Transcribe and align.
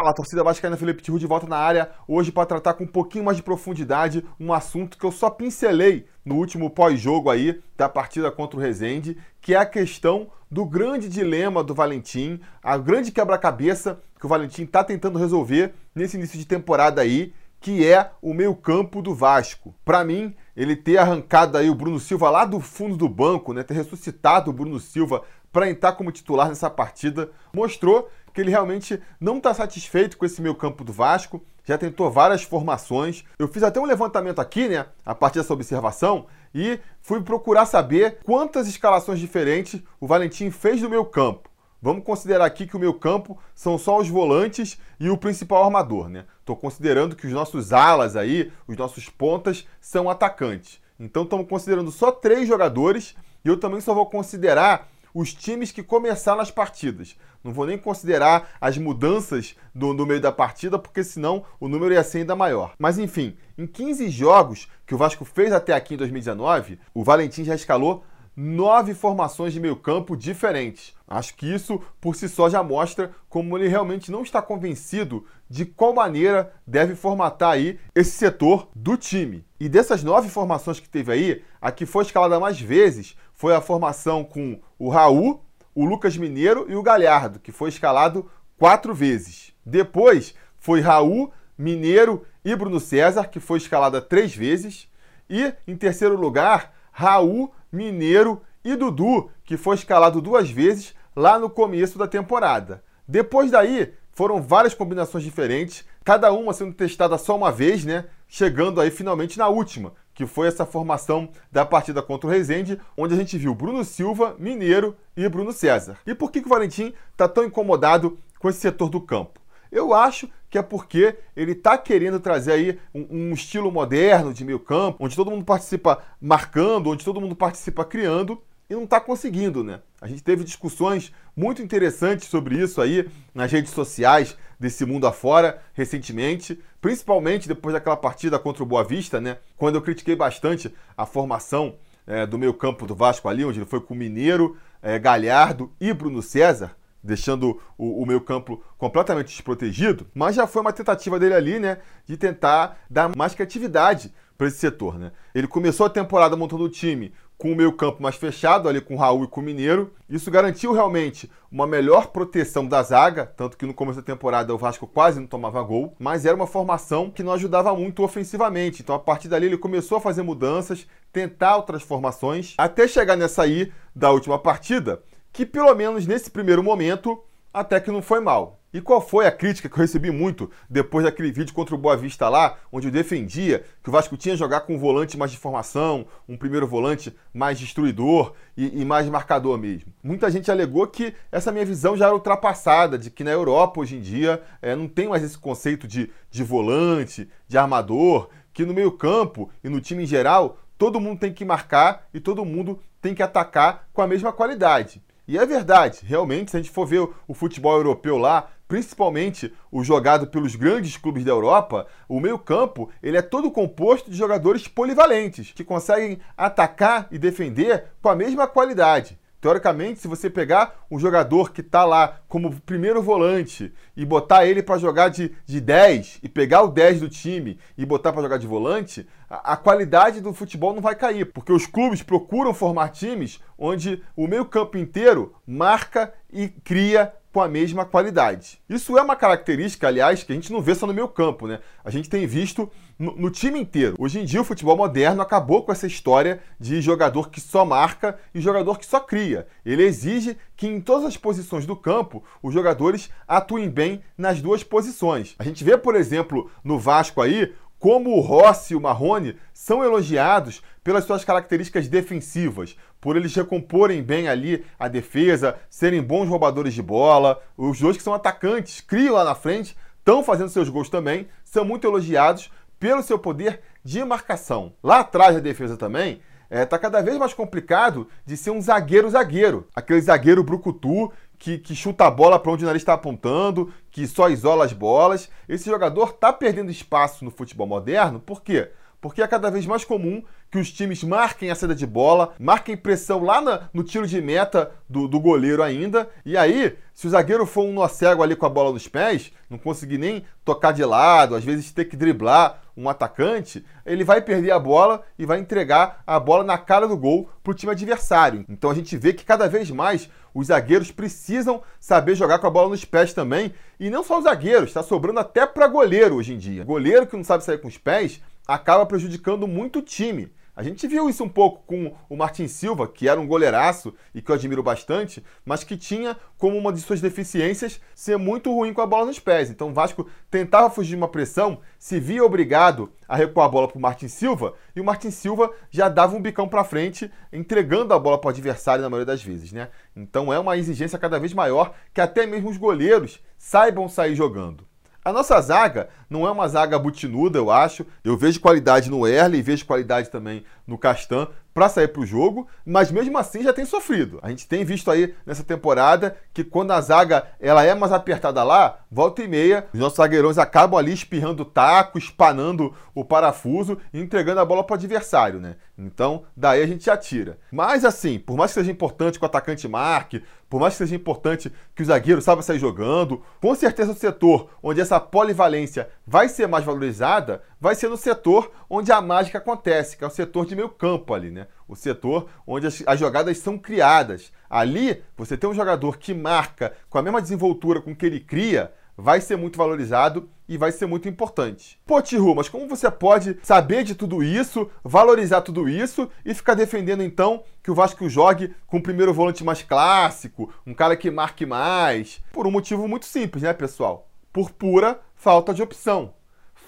Fala, 0.00 0.14
torcida 0.14 0.42
vascaína 0.42 0.78
Felipe 0.78 1.02
Tiru 1.02 1.18
de 1.18 1.26
volta 1.26 1.46
na 1.46 1.58
área, 1.58 1.90
hoje 2.08 2.32
para 2.32 2.46
tratar 2.46 2.72
com 2.72 2.84
um 2.84 2.86
pouquinho 2.86 3.22
mais 3.22 3.36
de 3.36 3.42
profundidade 3.42 4.24
um 4.40 4.50
assunto 4.50 4.96
que 4.96 5.04
eu 5.04 5.12
só 5.12 5.28
pincelei 5.28 6.06
no 6.24 6.36
último 6.36 6.70
pós-jogo 6.70 7.28
aí 7.28 7.60
da 7.76 7.86
partida 7.86 8.32
contra 8.32 8.58
o 8.58 8.62
Rezende, 8.62 9.18
que 9.42 9.52
é 9.52 9.58
a 9.58 9.66
questão 9.66 10.28
do 10.50 10.64
grande 10.64 11.06
dilema 11.06 11.62
do 11.62 11.74
Valentim, 11.74 12.40
a 12.62 12.78
grande 12.78 13.12
quebra-cabeça 13.12 14.00
que 14.18 14.24
o 14.24 14.28
Valentim 14.28 14.62
está 14.62 14.82
tentando 14.82 15.18
resolver 15.18 15.74
nesse 15.94 16.16
início 16.16 16.38
de 16.38 16.46
temporada 16.46 17.02
aí, 17.02 17.34
que 17.60 17.86
é 17.86 18.10
o 18.22 18.32
meio-campo 18.32 19.02
do 19.02 19.14
Vasco. 19.14 19.74
Para 19.84 20.02
mim, 20.02 20.34
ele 20.56 20.74
ter 20.74 20.96
arrancado 20.96 21.58
aí 21.58 21.68
o 21.68 21.74
Bruno 21.74 22.00
Silva 22.00 22.30
lá 22.30 22.46
do 22.46 22.58
fundo 22.58 22.96
do 22.96 23.06
banco, 23.06 23.52
né, 23.52 23.62
ter 23.62 23.74
ressuscitado 23.74 24.50
o 24.50 24.54
Bruno 24.54 24.80
Silva 24.80 25.22
para 25.52 25.68
entrar 25.68 25.92
como 25.92 26.12
titular 26.12 26.48
nessa 26.48 26.70
partida, 26.70 27.30
mostrou 27.52 28.08
que 28.32 28.40
ele 28.40 28.50
realmente 28.50 29.00
não 29.20 29.38
está 29.38 29.52
satisfeito 29.54 30.16
com 30.16 30.24
esse 30.24 30.40
meio 30.40 30.54
campo 30.54 30.84
do 30.84 30.92
Vasco, 30.92 31.42
já 31.64 31.78
tentou 31.78 32.10
várias 32.10 32.42
formações. 32.42 33.24
Eu 33.38 33.48
fiz 33.48 33.62
até 33.62 33.80
um 33.80 33.84
levantamento 33.84 34.40
aqui, 34.40 34.68
né, 34.68 34.86
a 35.04 35.14
partir 35.14 35.38
dessa 35.38 35.52
observação, 35.52 36.26
e 36.54 36.80
fui 37.00 37.22
procurar 37.22 37.66
saber 37.66 38.18
quantas 38.24 38.66
escalações 38.66 39.20
diferentes 39.20 39.80
o 40.00 40.06
Valentim 40.06 40.50
fez 40.50 40.82
no 40.82 40.88
meio 40.88 41.04
campo. 41.04 41.48
Vamos 41.82 42.04
considerar 42.04 42.44
aqui 42.44 42.66
que 42.66 42.76
o 42.76 42.80
meu 42.80 42.92
campo 42.92 43.38
são 43.54 43.78
só 43.78 43.98
os 43.98 44.08
volantes 44.08 44.78
e 44.98 45.08
o 45.08 45.16
principal 45.16 45.64
armador, 45.64 46.10
né? 46.10 46.26
Estou 46.40 46.54
considerando 46.54 47.16
que 47.16 47.26
os 47.26 47.32
nossos 47.32 47.72
alas 47.72 48.16
aí, 48.16 48.52
os 48.68 48.76
nossos 48.76 49.08
pontas, 49.08 49.66
são 49.80 50.10
atacantes. 50.10 50.78
Então 50.98 51.22
estamos 51.22 51.48
considerando 51.48 51.90
só 51.90 52.12
três 52.12 52.46
jogadores 52.46 53.14
e 53.42 53.48
eu 53.48 53.58
também 53.58 53.80
só 53.80 53.94
vou 53.94 54.04
considerar 54.04 54.89
os 55.14 55.32
times 55.34 55.72
que 55.72 55.82
começaram 55.82 56.40
as 56.40 56.50
partidas. 56.50 57.16
Não 57.42 57.52
vou 57.52 57.66
nem 57.66 57.78
considerar 57.78 58.50
as 58.60 58.76
mudanças 58.76 59.56
do, 59.74 59.94
no 59.94 60.06
meio 60.06 60.20
da 60.20 60.30
partida, 60.30 60.78
porque 60.78 61.02
senão 61.02 61.44
o 61.58 61.68
número 61.68 61.94
ia 61.94 62.04
ser 62.04 62.18
ainda 62.18 62.36
maior. 62.36 62.74
Mas 62.78 62.98
enfim, 62.98 63.36
em 63.56 63.66
15 63.66 64.08
jogos 64.10 64.68
que 64.86 64.94
o 64.94 64.98
Vasco 64.98 65.24
fez 65.24 65.52
até 65.52 65.72
aqui 65.72 65.94
em 65.94 65.96
2019, 65.96 66.78
o 66.94 67.02
Valentim 67.02 67.44
já 67.44 67.54
escalou 67.54 68.04
nove 68.36 68.94
formações 68.94 69.52
de 69.52 69.60
meio 69.60 69.76
campo 69.76 70.16
diferentes. 70.16 70.94
Acho 71.06 71.34
que 71.34 71.52
isso 71.52 71.80
por 72.00 72.14
si 72.14 72.28
só 72.28 72.48
já 72.48 72.62
mostra 72.62 73.10
como 73.28 73.58
ele 73.58 73.68
realmente 73.68 74.10
não 74.10 74.22
está 74.22 74.40
convencido 74.40 75.26
de 75.48 75.66
qual 75.66 75.92
maneira 75.92 76.52
deve 76.66 76.94
formatar 76.94 77.50
aí 77.50 77.78
esse 77.94 78.12
setor 78.12 78.68
do 78.74 78.96
time. 78.96 79.44
E 79.58 79.68
dessas 79.68 80.02
nove 80.02 80.28
formações 80.28 80.80
que 80.80 80.88
teve 80.88 81.12
aí, 81.12 81.44
a 81.60 81.70
que 81.70 81.84
foi 81.84 82.04
escalada 82.04 82.40
mais 82.40 82.60
vezes 82.60 83.16
foi 83.40 83.54
a 83.54 83.60
formação 83.62 84.22
com 84.22 84.60
o 84.78 84.90
Raul, 84.90 85.42
o 85.74 85.86
Lucas 85.86 86.14
Mineiro 86.14 86.66
e 86.68 86.74
o 86.74 86.82
Galhardo, 86.82 87.38
que 87.38 87.50
foi 87.50 87.70
escalado 87.70 88.30
quatro 88.58 88.94
vezes. 88.94 89.54
Depois 89.64 90.34
foi 90.58 90.82
Raul, 90.82 91.32
Mineiro 91.56 92.26
e 92.44 92.54
Bruno 92.54 92.78
César, 92.78 93.28
que 93.28 93.40
foi 93.40 93.56
escalada 93.56 93.98
três 94.02 94.36
vezes. 94.36 94.86
E, 95.26 95.54
em 95.66 95.74
terceiro 95.74 96.20
lugar, 96.20 96.74
Raul, 96.92 97.50
Mineiro 97.72 98.42
e 98.62 98.76
Dudu, 98.76 99.30
que 99.42 99.56
foi 99.56 99.76
escalado 99.76 100.20
duas 100.20 100.50
vezes 100.50 100.94
lá 101.16 101.38
no 101.38 101.48
começo 101.48 101.98
da 101.98 102.06
temporada. 102.06 102.84
Depois 103.08 103.50
daí, 103.50 103.94
foram 104.12 104.42
várias 104.42 104.74
combinações 104.74 105.24
diferentes, 105.24 105.82
cada 106.04 106.30
uma 106.30 106.52
sendo 106.52 106.74
testada 106.74 107.16
só 107.16 107.38
uma 107.38 107.50
vez, 107.50 107.86
né? 107.86 108.04
Chegando 108.28 108.82
aí 108.82 108.90
finalmente 108.90 109.38
na 109.38 109.48
última, 109.48 109.94
que 110.14 110.26
foi 110.26 110.48
essa 110.48 110.66
formação 110.66 111.28
da 111.50 111.64
partida 111.64 112.02
contra 112.02 112.28
o 112.28 112.30
Rezende, 112.30 112.78
onde 112.96 113.14
a 113.14 113.16
gente 113.16 113.38
viu 113.38 113.54
Bruno 113.54 113.84
Silva, 113.84 114.36
Mineiro 114.38 114.96
e 115.16 115.28
Bruno 115.28 115.52
César. 115.52 115.96
E 116.06 116.14
por 116.14 116.30
que, 116.30 116.40
que 116.40 116.46
o 116.46 116.50
Valentim 116.50 116.92
está 117.12 117.28
tão 117.28 117.44
incomodado 117.44 118.18
com 118.38 118.48
esse 118.48 118.60
setor 118.60 118.88
do 118.88 119.00
campo? 119.00 119.40
Eu 119.70 119.94
acho 119.94 120.28
que 120.48 120.58
é 120.58 120.62
porque 120.62 121.16
ele 121.36 121.52
está 121.52 121.78
querendo 121.78 122.18
trazer 122.18 122.52
aí 122.52 122.78
um, 122.92 123.06
um, 123.10 123.32
estilo 123.32 123.70
moderno 123.70 124.34
de 124.34 124.44
meio 124.44 124.58
campo, 124.58 125.04
onde 125.04 125.14
todo 125.14 125.30
mundo 125.30 125.44
participa 125.44 126.02
marcando, 126.20 126.90
onde 126.90 127.04
todo 127.04 127.20
mundo 127.20 127.36
participa 127.36 127.84
criando, 127.84 128.42
e 128.68 128.74
não 128.74 128.84
está 128.84 129.00
conseguindo, 129.00 129.64
né? 129.64 129.80
A 130.00 130.06
gente 130.06 130.22
teve 130.22 130.44
discussões 130.44 131.12
muito 131.36 131.62
interessantes 131.62 132.28
sobre 132.28 132.56
isso 132.56 132.80
aí 132.80 133.08
nas 133.34 133.50
redes 133.50 133.72
sociais 133.72 134.36
desse 134.60 134.84
mundo 134.84 135.06
afora 135.06 135.62
recentemente, 135.72 136.60
principalmente 136.82 137.48
depois 137.48 137.72
daquela 137.72 137.96
partida 137.96 138.38
contra 138.38 138.62
o 138.62 138.66
Boa 138.66 138.84
Vista, 138.84 139.18
né? 139.18 139.38
Quando 139.56 139.76
eu 139.76 139.82
critiquei 139.82 140.14
bastante 140.14 140.72
a 140.94 141.06
formação 141.06 141.76
é, 142.06 142.26
do 142.26 142.38
meio 142.38 142.52
campo 142.52 142.86
do 142.86 142.94
Vasco 142.94 143.26
ali, 143.26 143.42
onde 143.42 143.58
ele 143.58 143.66
foi 143.66 143.80
com 143.80 143.94
o 143.94 143.96
Mineiro, 143.96 144.58
é, 144.82 144.98
Galhardo 144.98 145.72
e 145.80 145.92
Bruno 145.94 146.20
César, 146.20 146.76
deixando 147.02 147.58
o, 147.78 148.02
o 148.02 148.06
meio 148.06 148.20
campo 148.20 148.62
completamente 148.76 149.28
desprotegido, 149.28 150.06
mas 150.14 150.36
já 150.36 150.46
foi 150.46 150.60
uma 150.60 150.72
tentativa 150.72 151.18
dele 151.18 151.34
ali, 151.34 151.58
né, 151.58 151.78
de 152.04 152.18
tentar 152.18 152.78
dar 152.90 153.14
mais 153.16 153.34
criatividade 153.34 154.12
para 154.36 154.46
esse 154.46 154.58
setor, 154.58 154.98
né? 154.98 155.12
Ele 155.34 155.46
começou 155.46 155.86
a 155.86 155.90
temporada 155.90 156.36
montando 156.36 156.64
o 156.64 156.68
time 156.68 157.12
com 157.40 157.50
o 157.50 157.56
meio 157.56 157.72
campo 157.72 158.02
mais 158.02 158.16
fechado, 158.16 158.68
ali 158.68 158.82
com 158.82 158.94
o 158.94 158.98
Raul 158.98 159.24
e 159.24 159.26
com 159.26 159.40
o 159.40 159.42
Mineiro. 159.42 159.94
Isso 160.10 160.30
garantiu 160.30 160.74
realmente 160.74 161.30
uma 161.50 161.66
melhor 161.66 162.08
proteção 162.08 162.68
da 162.68 162.82
zaga, 162.82 163.24
tanto 163.24 163.56
que 163.56 163.64
no 163.64 163.72
começo 163.72 163.98
da 163.98 164.04
temporada 164.04 164.54
o 164.54 164.58
Vasco 164.58 164.86
quase 164.86 165.18
não 165.18 165.26
tomava 165.26 165.62
gol, 165.62 165.96
mas 165.98 166.26
era 166.26 166.36
uma 166.36 166.46
formação 166.46 167.10
que 167.10 167.22
não 167.22 167.32
ajudava 167.32 167.74
muito 167.74 168.02
ofensivamente. 168.02 168.82
Então 168.82 168.94
a 168.94 168.98
partir 168.98 169.26
dali 169.26 169.46
ele 169.46 169.56
começou 169.56 169.96
a 169.96 170.00
fazer 170.02 170.22
mudanças, 170.22 170.86
tentar 171.10 171.56
outras 171.56 171.82
formações, 171.82 172.54
até 172.58 172.86
chegar 172.86 173.16
nessa 173.16 173.42
aí 173.42 173.72
da 173.96 174.10
última 174.10 174.38
partida, 174.38 175.02
que 175.32 175.46
pelo 175.46 175.74
menos 175.74 176.06
nesse 176.06 176.30
primeiro 176.30 176.62
momento 176.62 177.24
até 177.54 177.80
que 177.80 177.90
não 177.90 178.02
foi 178.02 178.20
mal. 178.20 178.59
E 178.72 178.80
qual 178.80 179.00
foi 179.00 179.26
a 179.26 179.32
crítica 179.32 179.68
que 179.68 179.74
eu 179.74 179.80
recebi 179.80 180.12
muito 180.12 180.48
depois 180.68 181.04
daquele 181.04 181.32
vídeo 181.32 181.52
contra 181.52 181.74
o 181.74 181.78
Boa 181.78 181.96
Vista 181.96 182.28
lá, 182.28 182.56
onde 182.70 182.86
eu 182.86 182.92
defendia 182.92 183.64
que 183.82 183.88
o 183.88 183.92
Vasco 183.92 184.16
tinha 184.16 184.34
que 184.34 184.38
jogar 184.38 184.60
com 184.60 184.76
um 184.76 184.78
volante 184.78 185.18
mais 185.18 185.32
de 185.32 185.38
formação, 185.38 186.06
um 186.28 186.36
primeiro 186.36 186.68
volante 186.68 187.12
mais 187.34 187.58
destruidor 187.58 188.32
e, 188.56 188.80
e, 188.80 188.84
mais 188.84 189.08
marcador 189.08 189.58
mesmo? 189.58 189.92
Muita 190.04 190.30
gente 190.30 190.52
alegou 190.52 190.86
que 190.86 191.12
essa 191.32 191.50
minha 191.50 191.64
visão 191.64 191.96
já 191.96 192.06
era 192.06 192.14
ultrapassada, 192.14 192.96
de 192.96 193.10
que 193.10 193.24
na 193.24 193.32
Europa 193.32 193.80
hoje 193.80 193.96
em 193.96 194.00
dia 194.00 194.40
é, 194.62 194.76
não 194.76 194.86
tem 194.86 195.08
mais 195.08 195.24
esse 195.24 195.36
conceito 195.36 195.88
de, 195.88 196.08
de 196.30 196.44
volante, 196.44 197.28
de 197.48 197.58
armador, 197.58 198.28
que 198.52 198.64
no 198.64 198.72
meio 198.72 198.92
campo 198.92 199.50
e 199.64 199.68
no 199.68 199.80
time 199.80 200.04
em 200.04 200.06
geral 200.06 200.58
todo 200.78 201.00
mundo 201.00 201.18
tem 201.18 201.32
que 201.32 201.44
marcar 201.44 202.08
e 202.14 202.20
todo 202.20 202.44
mundo 202.44 202.78
tem 203.02 203.14
que 203.16 203.22
atacar 203.22 203.88
com 203.92 204.00
a 204.00 204.06
mesma 204.06 204.32
qualidade. 204.32 205.02
E 205.26 205.38
é 205.38 205.46
verdade, 205.46 206.00
realmente, 206.02 206.50
se 206.50 206.56
a 206.56 206.60
gente 206.60 206.72
for 206.72 206.84
ver 206.84 207.08
o 207.28 207.34
futebol 207.34 207.76
europeu 207.76 208.18
lá, 208.18 208.48
principalmente 208.70 209.52
o 209.68 209.82
jogado 209.82 210.28
pelos 210.28 210.54
grandes 210.54 210.96
clubes 210.96 211.24
da 211.24 211.32
Europa, 211.32 211.88
o 212.08 212.20
meio-campo 212.20 212.88
ele 213.02 213.16
é 213.16 213.22
todo 213.22 213.50
composto 213.50 214.08
de 214.08 214.16
jogadores 214.16 214.68
polivalentes, 214.68 215.50
que 215.50 215.64
conseguem 215.64 216.20
atacar 216.36 217.08
e 217.10 217.18
defender 217.18 217.86
com 218.00 218.08
a 218.08 218.14
mesma 218.14 218.46
qualidade. 218.46 219.18
Teoricamente, 219.40 219.98
se 219.98 220.06
você 220.06 220.30
pegar 220.30 220.84
um 220.88 221.00
jogador 221.00 221.50
que 221.50 221.62
está 221.62 221.84
lá 221.84 222.20
como 222.28 222.60
primeiro 222.60 223.02
volante 223.02 223.72
e 223.96 224.04
botar 224.04 224.46
ele 224.46 224.62
para 224.62 224.78
jogar 224.78 225.08
de, 225.08 225.34
de 225.44 225.60
10 225.60 226.20
e 226.22 226.28
pegar 226.28 226.62
o 226.62 226.68
10 226.68 227.00
do 227.00 227.08
time 227.08 227.58
e 227.76 227.84
botar 227.84 228.12
para 228.12 228.22
jogar 228.22 228.36
de 228.36 228.46
volante, 228.46 229.04
a, 229.28 229.54
a, 229.54 229.56
qualidade 229.56 230.20
do 230.20 230.32
futebol 230.32 230.74
não 230.74 230.82
vai 230.82 230.94
cair, 230.94 231.24
porque 231.32 231.52
os 231.52 231.66
clubes 231.66 232.02
procuram 232.02 232.54
formar 232.54 232.90
times 232.90 233.40
onde 233.58 234.00
o 234.14 234.28
meio-campo 234.28 234.78
inteiro 234.78 235.34
marca 235.44 236.12
e 236.30 236.48
cria 236.48 237.12
com 237.32 237.40
a 237.40 237.48
mesma 237.48 237.84
qualidade. 237.84 238.60
Isso 238.68 238.98
é 238.98 239.02
uma 239.02 239.14
característica, 239.14 239.86
aliás, 239.86 240.22
que 240.22 240.32
a 240.32 240.34
gente 240.34 240.52
não 240.52 240.60
vê 240.60 240.74
só 240.74 240.86
no 240.86 240.94
meio 240.94 241.08
campo, 241.08 241.46
né? 241.46 241.60
A 241.84 241.90
gente 241.90 242.10
tem 242.10 242.26
visto 242.26 242.70
no, 242.98 243.16
no, 243.16 243.30
time 243.30 243.60
inteiro. 243.60 243.94
Hoje 243.98 244.18
em 244.18 244.24
dia, 244.24 244.40
o 244.40 244.44
futebol 244.44 244.76
moderno 244.76 245.22
acabou 245.22 245.62
com 245.62 245.70
essa 245.70 245.86
história 245.86 246.40
de 246.58 246.80
jogador 246.80 247.30
que 247.30 247.40
só 247.40 247.64
marca 247.64 248.18
e 248.34 248.40
jogador 248.40 248.78
que 248.78 248.86
só 248.86 248.98
cria. 248.98 249.46
Ele 249.64 249.84
exige 249.84 250.36
que 250.56 250.66
em 250.66 250.80
todas 250.80 251.06
as 251.06 251.16
posições 251.16 251.64
do 251.64 251.76
campo 251.76 252.22
os 252.42 252.52
jogadores 252.52 253.10
atuem 253.26 253.70
bem 253.70 254.02
nas 254.18 254.42
duas 254.42 254.64
posições. 254.64 255.34
A 255.38 255.44
gente 255.44 255.62
vê, 255.62 255.78
por 255.78 255.94
exemplo, 255.94 256.50
no 256.64 256.78
Vasco 256.78 257.22
aí, 257.22 257.54
como 257.80 258.10
o 258.10 258.20
Rossi 258.20 258.74
e 258.74 258.76
o 258.76 258.80
Marrone 258.80 259.36
são 259.54 259.82
elogiados 259.82 260.62
pelas 260.84 261.04
suas 261.04 261.24
características 261.24 261.88
defensivas, 261.88 262.76
por 263.00 263.16
eles 263.16 263.34
recomporem 263.34 264.02
bem 264.02 264.28
ali 264.28 264.64
a 264.78 264.86
defesa, 264.86 265.58
serem 265.70 266.02
bons 266.02 266.28
roubadores 266.28 266.74
de 266.74 266.82
bola. 266.82 267.42
Os 267.56 267.80
dois 267.80 267.96
que 267.96 268.02
são 268.02 268.12
atacantes, 268.12 268.82
criam 268.82 269.14
lá 269.14 269.24
na 269.24 269.34
frente, 269.34 269.74
estão 269.98 270.22
fazendo 270.22 270.50
seus 270.50 270.68
gols 270.68 270.90
também, 270.90 271.26
são 271.42 271.64
muito 271.64 271.86
elogiados 271.86 272.50
pelo 272.78 273.02
seu 273.02 273.18
poder 273.18 273.62
de 273.82 274.04
marcação. 274.04 274.74
Lá 274.82 275.00
atrás 275.00 275.34
da 275.34 275.40
defesa 275.40 275.76
também, 275.76 276.20
é, 276.50 276.66
tá 276.66 276.78
cada 276.78 277.00
vez 277.00 277.16
mais 277.16 277.32
complicado 277.32 278.08
de 278.26 278.36
ser 278.36 278.50
um 278.50 278.60
zagueiro-zagueiro. 278.60 279.66
Aquele 279.74 280.02
zagueiro 280.02 280.44
brucutu 280.44 281.10
que, 281.40 281.58
que 281.58 281.74
chuta 281.74 282.06
a 282.06 282.10
bola 282.10 282.38
para 282.38 282.52
onde 282.52 282.62
o 282.62 282.66
nariz 282.66 282.82
está 282.82 282.92
apontando, 282.92 283.72
que 283.90 284.06
só 284.06 284.28
isola 284.28 284.64
as 284.64 284.72
bolas. 284.72 285.28
Esse 285.48 285.68
jogador 285.68 286.10
está 286.10 286.32
perdendo 286.32 286.70
espaço 286.70 287.24
no 287.24 287.30
futebol 287.30 287.66
moderno, 287.66 288.20
por 288.20 288.42
quê? 288.42 288.70
porque 289.00 289.22
é 289.22 289.26
cada 289.26 289.50
vez 289.50 289.66
mais 289.66 289.84
comum 289.84 290.22
que 290.50 290.58
os 290.58 290.70
times 290.70 291.02
marquem 291.02 291.50
a 291.50 291.54
saída 291.54 291.74
de 291.74 291.86
bola, 291.86 292.34
marquem 292.38 292.76
pressão 292.76 293.22
lá 293.22 293.40
na, 293.40 293.68
no 293.72 293.82
tiro 293.82 294.06
de 294.06 294.20
meta 294.20 294.72
do, 294.88 295.06
do, 295.08 295.18
goleiro 295.20 295.62
ainda. 295.62 296.08
E 296.24 296.36
aí, 296.36 296.76
se 296.92 297.06
o 297.06 297.10
zagueiro 297.10 297.46
for 297.46 297.64
um 297.64 297.72
nó 297.72 297.86
cego 297.88 298.22
ali 298.22 298.34
com 298.34 298.46
a 298.46 298.50
bola 298.50 298.72
nos 298.72 298.88
pés, 298.88 299.32
não 299.48 299.56
conseguir 299.56 299.96
nem 299.96 300.24
tocar 300.44 300.72
de 300.72 300.84
lado, 300.84 301.34
às 301.34 301.44
vezes 301.44 301.72
ter 301.72 301.84
que 301.84 301.96
driblar 301.96 302.62
um 302.80 302.88
atacante, 302.88 303.64
ele 303.84 304.04
vai 304.04 304.20
perder 304.20 304.50
a 304.52 304.58
bola 304.58 305.02
e 305.18 305.26
vai 305.26 305.38
entregar 305.38 306.02
a 306.06 306.18
bola 306.18 306.42
na 306.42 306.56
cara 306.56 306.88
do 306.88 306.96
gol 306.96 307.28
para 307.42 307.50
o 307.50 307.54
time 307.54 307.72
adversário. 307.72 308.44
Então 308.48 308.70
a 308.70 308.74
gente 308.74 308.96
vê 308.96 309.12
que 309.12 309.24
cada 309.24 309.48
vez 309.48 309.70
mais 309.70 310.08
os 310.34 310.46
zagueiros 310.46 310.90
precisam 310.90 311.62
saber 311.78 312.14
jogar 312.14 312.38
com 312.38 312.46
a 312.46 312.50
bola 312.50 312.68
nos 312.68 312.84
pés 312.84 313.12
também. 313.12 313.52
E 313.78 313.90
não 313.90 314.02
só 314.02 314.18
os 314.18 314.24
zagueiros, 314.24 314.70
está 314.70 314.82
sobrando 314.82 315.20
até 315.20 315.46
para 315.46 315.66
goleiro 315.66 316.16
hoje 316.16 316.34
em 316.34 316.38
dia. 316.38 316.64
Goleiro 316.64 317.06
que 317.06 317.16
não 317.16 317.24
sabe 317.24 317.44
sair 317.44 317.58
com 317.58 317.68
os 317.68 317.78
pés 317.78 318.20
acaba 318.46 318.86
prejudicando 318.86 319.46
muito 319.46 319.80
o 319.80 319.82
time. 319.82 320.32
A 320.54 320.62
gente 320.62 320.86
viu 320.86 321.08
isso 321.08 321.24
um 321.24 321.28
pouco 321.28 321.62
com 321.66 321.94
o 322.08 322.16
Martin 322.16 322.48
Silva, 322.48 322.88
que 322.88 323.08
era 323.08 323.20
um 323.20 323.26
goleiraço 323.26 323.94
e 324.14 324.20
que 324.20 324.30
eu 324.30 324.34
admiro 324.34 324.62
bastante, 324.62 325.24
mas 325.44 325.64
que 325.64 325.76
tinha 325.76 326.16
como 326.36 326.56
uma 326.56 326.72
de 326.72 326.80
suas 326.80 327.00
deficiências 327.00 327.80
ser 327.94 328.16
muito 328.16 328.52
ruim 328.52 328.72
com 328.72 328.80
a 328.80 328.86
bola 328.86 329.06
nos 329.06 329.18
pés. 329.18 329.50
Então 329.50 329.70
o 329.70 329.72
Vasco 329.72 330.08
tentava 330.30 330.68
fugir 330.68 330.90
de 330.90 330.96
uma 330.96 331.08
pressão, 331.08 331.60
se 331.78 332.00
via 332.00 332.24
obrigado 332.24 332.92
a 333.08 333.16
recuar 333.16 333.46
a 333.46 333.50
bola 333.50 333.68
para 333.68 333.78
o 333.78 333.80
Martin 333.80 334.08
Silva, 334.08 334.54
e 334.74 334.80
o 334.80 334.84
Martin 334.84 335.10
Silva 335.10 335.52
já 335.70 335.88
dava 335.88 336.16
um 336.16 336.22
bicão 336.22 336.48
para 336.48 336.64
frente, 336.64 337.10
entregando 337.32 337.94
a 337.94 337.98
bola 337.98 338.18
para 338.18 338.28
o 338.28 338.30
adversário 338.30 338.82
na 338.82 338.90
maioria 338.90 339.06
das 339.06 339.22
vezes, 339.22 339.52
né? 339.52 339.68
Então 339.96 340.32
é 340.32 340.38
uma 340.38 340.56
exigência 340.56 340.98
cada 340.98 341.18
vez 341.18 341.32
maior 341.32 341.74
que 341.92 342.00
até 342.00 342.26
mesmo 342.26 342.50
os 342.50 342.56
goleiros 342.56 343.20
saibam 343.38 343.88
sair 343.88 344.14
jogando. 344.14 344.69
A 345.02 345.12
nossa 345.12 345.40
zaga 345.40 345.88
não 346.10 346.26
é 346.26 346.30
uma 346.30 346.46
zaga 346.46 346.78
butinuda, 346.78 347.38
eu 347.38 347.50
acho. 347.50 347.86
Eu 348.04 348.18
vejo 348.18 348.40
qualidade 348.40 348.90
no 348.90 349.06
Erle 349.06 349.38
e 349.38 349.42
vejo 349.42 349.64
qualidade 349.64 350.10
também 350.10 350.44
no 350.70 350.78
Castan 350.78 351.26
para 351.52 351.68
sair 351.68 351.88
para 351.88 352.00
o 352.00 352.06
jogo, 352.06 352.46
mas 352.64 352.92
mesmo 352.92 353.18
assim 353.18 353.42
já 353.42 353.52
tem 353.52 353.64
sofrido. 353.64 354.20
A 354.22 354.30
gente 354.30 354.46
tem 354.46 354.64
visto 354.64 354.90
aí 354.90 355.14
nessa 355.26 355.42
temporada 355.42 356.16
que 356.32 356.44
quando 356.44 356.70
a 356.70 356.80
zaga 356.80 357.26
ela 357.40 357.64
é 357.64 357.74
mais 357.74 357.92
apertada 357.92 358.42
lá, 358.44 358.78
volta 358.90 359.22
e 359.22 359.28
meia, 359.28 359.66
os 359.74 359.80
nossos 359.80 359.96
zagueirões 359.96 360.38
acabam 360.38 360.78
ali 360.78 360.92
espirrando 360.92 361.44
taco, 361.44 361.98
espanando 361.98 362.72
o 362.94 363.04
parafuso 363.04 363.78
e 363.92 364.00
entregando 364.00 364.40
a 364.40 364.44
bola 364.44 364.62
para 364.62 364.74
o 364.74 364.76
adversário, 364.76 365.40
né? 365.40 365.56
Então, 365.76 366.24
daí 366.36 366.62
a 366.62 366.66
gente 366.66 366.84
já 366.84 366.96
tira. 366.96 367.38
Mas 367.50 367.84
assim, 367.84 368.18
por 368.18 368.36
mais 368.36 368.52
que 368.52 368.60
seja 368.60 368.70
importante 368.70 369.18
que 369.18 369.24
o 369.24 369.26
atacante 369.26 369.66
marque, 369.66 370.22
por 370.48 370.60
mais 370.60 370.74
que 370.74 370.78
seja 370.78 370.94
importante 370.94 371.50
que 371.74 371.82
o 371.82 371.86
zagueiro 371.86 372.20
saiba 372.20 372.42
sair 372.42 372.58
jogando, 372.58 373.22
com 373.40 373.54
certeza 373.54 373.92
o 373.92 373.94
setor 373.94 374.50
onde 374.62 374.80
essa 374.80 375.00
polivalência 375.00 375.88
vai 376.06 376.28
ser 376.28 376.46
mais 376.46 376.64
valorizada, 376.64 377.42
vai 377.60 377.74
ser 377.74 377.88
no 377.88 377.96
setor 377.96 378.50
onde 378.68 378.90
a 378.90 379.00
mágica 379.00 379.38
acontece, 379.38 379.96
que 379.96 380.02
é 380.02 380.06
o 380.06 380.10
setor 380.10 380.46
de 380.46 380.56
meio 380.56 380.70
campo 380.70 381.12
ali, 381.12 381.30
né? 381.30 381.46
O 381.68 381.76
setor 381.76 382.28
onde 382.46 382.66
as, 382.66 382.82
as, 382.86 382.98
jogadas 382.98 383.38
são 383.38 383.58
criadas. 383.58 384.32
Ali, 384.48 385.02
você 385.16 385.36
tem 385.36 385.48
um 385.48 385.54
jogador 385.54 385.98
que 385.98 386.14
marca 386.14 386.72
com 386.88 386.98
a 386.98 387.02
mesma 387.02 387.20
desenvoltura 387.20 387.80
com 387.80 387.94
que 387.94 388.06
ele 388.06 388.18
cria, 388.18 388.72
vai 388.96 389.20
ser 389.20 389.36
muito 389.36 389.56
valorizado 389.56 390.28
e 390.48 390.56
vai 390.56 390.72
ser 390.72 390.86
muito 390.86 391.08
importante. 391.08 391.80
Pô, 391.86 392.02
Tihu, 392.02 392.34
mas 392.34 392.48
como 392.48 392.66
você 392.66 392.90
pode 392.90 393.38
saber 393.42 393.84
de 393.84 393.94
tudo 393.94 394.22
isso, 394.22 394.68
valorizar 394.82 395.42
tudo 395.42 395.68
isso 395.68 396.08
e 396.24 396.34
ficar 396.34 396.54
defendendo 396.54 397.02
então 397.02 397.44
que 397.62 397.70
o 397.70 397.74
Vasco 397.74 398.08
jogue 398.08 398.54
com 398.66 398.78
o 398.78 398.82
primeiro 398.82 399.14
volante 399.14 399.44
mais 399.44 399.62
clássico, 399.62 400.52
um 400.66 400.74
cara 400.74 400.96
que 400.96 401.10
marque 401.10 401.46
mais? 401.46 402.20
Por 402.32 402.46
um 402.46 402.50
motivo 402.50 402.88
muito 402.88 403.06
simples, 403.06 403.42
né, 403.42 403.52
pessoal? 403.52 404.08
Por 404.32 404.50
pura 404.50 405.00
falta 405.14 405.54
de 405.54 405.62
opção. 405.62 406.14